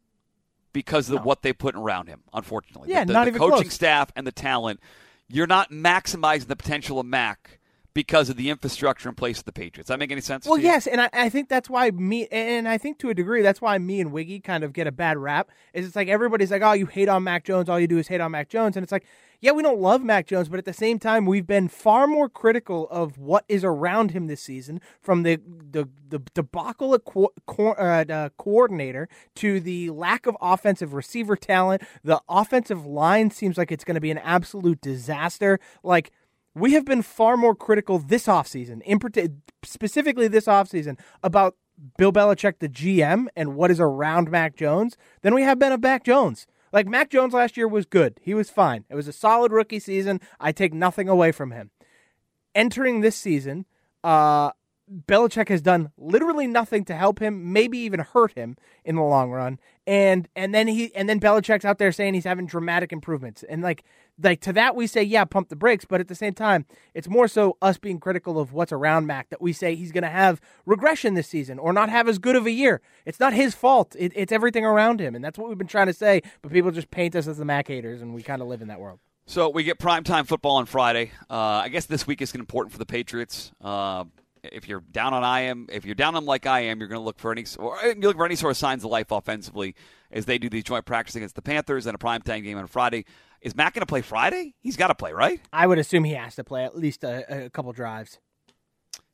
because 0.78 1.10
of 1.10 1.16
No. 1.16 1.22
what 1.24 1.42
they 1.42 1.54
put 1.54 1.74
around 1.74 2.08
him. 2.08 2.22
Unfortunately, 2.36 2.90
Yeah, 2.92 3.00
the, 3.02 3.08
the, 3.08 3.14
not 3.14 3.24
the 3.24 3.30
even 3.30 3.40
coaching 3.40 3.62
close. 3.64 3.74
staff 3.74 4.12
and 4.16 4.28
the 4.28 4.32
talent. 4.32 4.80
You're 5.28 5.48
not 5.48 5.72
maximizing 5.72 6.46
the 6.46 6.56
potential 6.56 7.00
of 7.00 7.08
Mac 7.08 7.58
because 7.96 8.30
of 8.30 8.38
the 8.38 8.52
infrastructure 8.52 9.10
in 9.10 9.16
place 9.16 9.40
of 9.40 9.46
the 9.46 9.52
Patriots. 9.52 9.88
Does 9.88 9.94
that 9.96 9.98
make 9.98 10.12
any 10.12 10.22
sense? 10.22 10.46
Well, 10.46 10.58
to 10.58 10.62
you? 10.62 10.68
yes, 10.68 10.86
and 10.86 11.02
I, 11.02 11.10
I 11.12 11.30
think 11.30 11.50
that's 11.50 11.68
why 11.68 11.90
me, 11.90 12.28
and 12.28 12.68
I 12.70 12.78
think 12.78 13.00
to 13.00 13.10
a 13.10 13.16
degree 13.16 13.42
that's 13.42 13.60
why 13.60 13.76
me 13.80 14.00
and 14.02 14.12
Wiggy 14.12 14.40
kind 14.40 14.64
of 14.64 14.72
get 14.72 14.86
a 14.86 14.92
bad 14.92 15.18
rap. 15.18 15.50
Is 15.74 15.88
it's 15.88 15.96
like 15.96 16.08
everybody's 16.08 16.52
like, 16.52 16.62
oh, 16.62 16.74
you 16.74 16.86
hate 16.86 17.10
on 17.10 17.24
Mac 17.24 17.44
Jones, 17.44 17.70
all 17.70 17.80
you 17.80 17.88
do 17.88 17.98
is 17.98 18.08
hate 18.08 18.22
on 18.22 18.30
Mac 18.32 18.50
Jones, 18.50 18.78
and 18.78 18.84
it's 18.84 18.92
like, 18.92 19.06
yeah, 19.40 19.52
we 19.52 19.62
don't 19.62 19.80
love 19.80 20.04
Mac 20.04 20.26
Jones, 20.26 20.50
but 20.50 20.58
at 20.58 20.66
the 20.66 20.74
same 20.74 20.98
time, 20.98 21.26
we've 21.26 21.46
been 21.46 21.68
far 21.68 22.08
more 22.08 22.28
critical 22.28 22.88
of 22.90 23.20
what 23.20 23.46
is 23.48 23.64
around 23.64 24.12
him 24.12 24.26
this 24.26 24.42
season, 24.42 24.82
from 25.00 25.24
the 25.24 25.40
the, 25.72 25.88
the 26.10 26.20
debacle 26.34 26.96
at 26.96 27.06
co- 27.06 27.34
co- 27.46 27.74
uh, 27.74 28.30
coordinator 28.38 29.08
to 29.36 29.60
the 29.60 29.92
lack 29.92 30.26
of 30.26 30.36
offensive 30.42 30.94
receiver 30.94 31.36
talent. 31.36 31.84
The 32.04 32.20
offensive 32.28 32.86
line 32.86 33.30
seems 33.30 33.58
like 33.58 33.72
it's 33.72 33.84
going 33.84 33.96
to 33.96 34.02
be 34.02 34.12
an 34.12 34.18
absolute 34.20 34.82
disaster. 34.82 35.60
Like 35.84 36.12
we 36.56 36.74
have 36.74 36.86
been 36.86 37.04
far 37.04 37.38
more 37.38 37.54
critical 37.54 38.00
this 38.00 38.26
offseason, 38.26 38.82
in 38.82 39.00
specifically 39.64 40.28
this 40.28 40.46
offseason, 40.46 41.00
about 41.22 41.56
Bill 41.98 42.12
Belichick, 42.12 42.56
the 42.58 42.70
GM, 42.70 43.28
and 43.36 43.56
what 43.56 43.70
is 43.70 43.80
around 43.80 44.32
Mac 44.32 44.56
Jones 44.56 44.98
than 45.22 45.36
we 45.36 45.44
have 45.44 45.60
been 45.60 45.72
of 45.72 45.82
Mac 45.82 46.04
Jones. 46.04 46.48
Like 46.72 46.88
Mac 46.88 47.10
Jones 47.10 47.34
last 47.34 47.58
year 47.58 47.68
was 47.68 47.86
good. 47.86 48.20
He 48.22 48.34
was 48.34 48.50
fine. 48.50 48.86
It 48.90 48.96
was 48.96 49.08
a 49.08 49.14
solid 49.14 49.52
rookie 49.52 49.80
season. 49.80 50.20
I 50.40 50.52
take 50.52 50.74
nothing 50.74 51.08
away 51.10 51.32
from 51.32 51.52
him. 51.52 51.72
Entering 52.54 53.02
this 53.02 53.16
season, 53.16 53.66
uh, 54.04 54.52
Belichick 54.90 55.50
has 55.50 55.62
done 55.62 55.92
literally 55.98 56.48
nothing 56.48 56.86
to 56.86 56.96
help 56.96 57.20
him, 57.20 57.52
maybe 57.52 57.78
even 57.80 58.00
hurt 58.00 58.34
him 58.34 58.56
in 58.86 58.96
the 58.96 59.02
long 59.02 59.32
run. 59.32 59.60
And 59.86 60.28
and 60.36 60.54
then 60.54 60.68
he 60.68 60.96
and 60.96 61.10
then 61.10 61.20
Belichick's 61.20 61.66
out 61.66 61.78
there 61.78 61.92
saying 61.92 62.14
he's 62.14 62.24
having 62.24 62.46
dramatic 62.46 62.94
improvements. 62.94 63.44
And 63.44 63.62
like 63.62 63.84
like 64.22 64.42
to 64.42 64.54
that 64.54 64.76
we 64.76 64.88
say, 64.88 65.04
yeah, 65.04 65.26
pump 65.26 65.50
the 65.50 65.56
brakes, 65.56 65.86
but 65.86 66.00
at 66.00 66.08
the 66.08 66.16
same 66.16 66.34
time, 66.34 66.66
it's 66.94 67.10
more 67.10 67.28
so 67.28 67.58
us 67.62 67.78
being 67.78 68.00
critical 68.00 68.40
of 68.40 68.54
what's 68.54 68.72
around 68.72 69.08
Mac 69.08 69.30
that 69.30 69.42
we 69.42 69.52
say 69.52 69.76
he's 69.76 69.92
gonna 69.92 70.10
have 70.10 70.40
regression 70.66 71.16
this 71.16 71.28
season 71.28 71.60
or 71.60 71.74
not 71.74 71.90
have 71.90 72.08
as 72.08 72.18
good 72.18 72.36
of 72.36 72.46
a 72.46 72.52
year. 72.52 72.82
It's 73.06 73.20
not 73.20 73.34
his 73.34 73.54
fault. 73.56 73.96
It, 74.00 74.14
it's 74.16 74.32
everything 74.32 74.66
around 74.66 75.02
him. 75.02 75.16
And 75.16 75.24
that's 75.24 75.38
what 75.38 75.50
we've 75.50 75.58
been 75.58 75.68
trying 75.68 75.88
to 75.88 75.94
say, 75.94 76.22
but 76.42 76.52
people 76.52 76.72
just 76.72 76.92
paint 76.92 77.16
us 77.16 77.28
as 77.28 77.38
the 77.38 77.46
Mac 77.46 77.68
haters 77.68 78.02
and 78.02 78.14
we 78.14 78.24
kind 78.24 78.42
of 78.42 78.48
live 78.48 78.62
in 78.62 78.70
that 78.70 78.80
world. 78.80 79.00
So 79.26 79.50
we 79.50 79.64
get 79.64 79.78
primetime 79.78 80.26
football 80.26 80.56
on 80.56 80.66
Friday. 80.66 81.12
Uh, 81.30 81.36
I 81.36 81.68
guess 81.68 81.86
this 81.86 82.08
week 82.08 82.22
is 82.22 82.34
important 82.34 82.72
for 82.72 82.80
the 82.80 82.86
Patriots. 82.86 83.52
Uh, 83.60 84.06
if 84.44 84.68
you're 84.68 84.82
down 84.82 85.14
on 85.14 85.24
I 85.24 85.42
am, 85.42 85.68
if 85.70 85.86
you're 85.86 85.96
down 85.96 86.10
on 86.10 86.24
them 86.24 86.26
like 86.26 86.46
I 86.46 86.62
am, 86.62 86.80
you're 86.80 86.88
going 86.88 87.00
to 87.00 87.06
look 87.06 87.20
for 87.20 87.32
any 87.32 87.46
or 87.58 87.78
you 87.84 87.96
look 88.02 88.18
for 88.18 88.26
any 88.26 88.36
sort 88.36 88.52
of 88.52 88.58
signs 88.58 88.84
of 88.84 88.92
life 88.92 89.12
offensively 89.12 89.76
as 90.12 90.26
they 90.26 90.38
do 90.38 90.50
these 90.50 90.64
joint 90.64 90.86
practice 90.86 91.16
against 91.16 91.36
the 91.36 91.42
Panthers 91.42 91.86
and 91.86 91.96
a 91.96 91.98
primetime 91.98 92.44
game 92.44 92.58
on 92.58 92.68
Friday. 92.68 93.06
Is 93.42 93.56
Matt 93.56 93.74
going 93.74 93.82
to 93.82 93.88
play 93.88 94.02
Friday? 94.02 94.56
He's 94.60 94.78
got 94.78 94.88
to 94.88 94.96
play, 94.96 95.14
right? 95.14 95.40
I 95.54 95.68
would 95.68 95.78
assume 95.78 96.04
he 96.04 96.14
has 96.14 96.36
to 96.36 96.44
play 96.44 96.64
at 96.64 96.76
least 96.76 97.04
a, 97.04 97.46
a 97.46 97.50
couple 97.50 97.72
drives. 97.72 98.20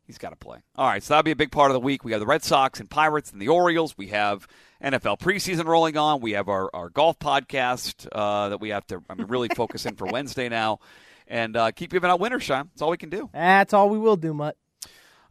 He's 0.05 0.17
got 0.17 0.31
to 0.31 0.35
play. 0.35 0.59
All 0.75 0.87
right, 0.87 1.01
so 1.01 1.13
that'll 1.13 1.23
be 1.23 1.31
a 1.31 1.35
big 1.35 1.51
part 1.51 1.71
of 1.71 1.73
the 1.73 1.79
week. 1.79 2.03
We 2.03 2.11
have 2.11 2.19
the 2.19 2.27
Red 2.27 2.43
Sox 2.43 2.79
and 2.79 2.89
Pirates 2.89 3.31
and 3.31 3.41
the 3.41 3.47
Orioles. 3.47 3.97
We 3.97 4.07
have 4.07 4.47
NFL 4.83 5.19
preseason 5.19 5.65
rolling 5.65 5.95
on. 5.95 6.19
We 6.19 6.31
have 6.33 6.49
our, 6.49 6.69
our 6.73 6.89
golf 6.89 7.19
podcast 7.19 8.07
uh, 8.11 8.49
that 8.49 8.59
we 8.59 8.69
have 8.69 8.85
to 8.87 9.01
I 9.09 9.15
mean, 9.15 9.27
really 9.27 9.47
focus 9.55 9.85
in 9.85 9.95
for 9.95 10.05
Wednesday 10.11 10.49
now. 10.49 10.79
And 11.25 11.55
uh, 11.55 11.71
keep 11.71 11.91
giving 11.91 12.09
out 12.09 12.19
winners, 12.19 12.43
Sean. 12.43 12.69
That's 12.73 12.81
all 12.81 12.89
we 12.89 12.97
can 12.97 13.09
do. 13.09 13.29
That's 13.33 13.73
all 13.73 13.89
we 13.89 13.97
will 13.97 14.17
do, 14.17 14.33
Mutt. 14.33 14.57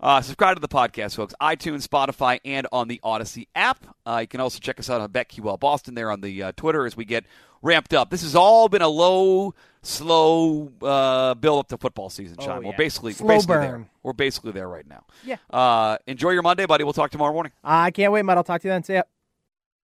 Uh, 0.02 0.20
subscribe 0.20 0.56
to 0.56 0.60
the 0.60 0.68
podcast, 0.68 1.14
folks. 1.14 1.32
iTunes, 1.40 1.86
Spotify, 1.86 2.40
and 2.44 2.66
on 2.72 2.88
the 2.88 3.00
Audacy 3.04 3.46
app. 3.54 3.86
Uh, 4.04 4.18
you 4.22 4.26
can 4.26 4.40
also 4.40 4.58
check 4.58 4.80
us 4.80 4.90
out 4.90 5.00
on 5.00 5.08
BetQL 5.10 5.60
Boston 5.60 5.94
there 5.94 6.10
on 6.10 6.20
the 6.20 6.42
uh, 6.42 6.52
Twitter 6.56 6.86
as 6.86 6.96
we 6.96 7.04
get 7.04 7.24
ramped 7.62 7.94
up. 7.94 8.10
This 8.10 8.22
has 8.22 8.34
all 8.34 8.68
been 8.68 8.82
a 8.82 8.88
low, 8.88 9.54
slow 9.82 10.72
uh, 10.82 11.34
build 11.34 11.60
up 11.60 11.68
to 11.68 11.78
football 11.78 12.10
season, 12.10 12.36
Oh, 12.40 12.44
Sean. 12.44 12.64
We're 12.64 12.76
basically, 12.76 13.12
Slow 13.12 13.26
we're 13.28 13.34
basically 13.34 13.54
burn. 13.54 13.62
there. 13.82 13.90
We're 14.02 14.12
basically 14.12 14.50
there 14.52 14.68
right 14.68 14.88
now. 14.88 15.04
Yeah. 15.24 15.36
Uh, 15.48 15.98
enjoy 16.08 16.30
your 16.30 16.42
Monday, 16.42 16.66
buddy. 16.66 16.82
We'll 16.82 16.92
talk 16.94 17.12
tomorrow 17.12 17.32
morning. 17.32 17.52
I 17.62 17.92
can't 17.92 18.12
wait, 18.12 18.24
Matt. 18.24 18.38
I'll 18.38 18.44
talk 18.44 18.60
to 18.62 18.68
you 18.68 18.72
then. 18.72 18.82
See 18.82 18.94
ya. 18.94 19.02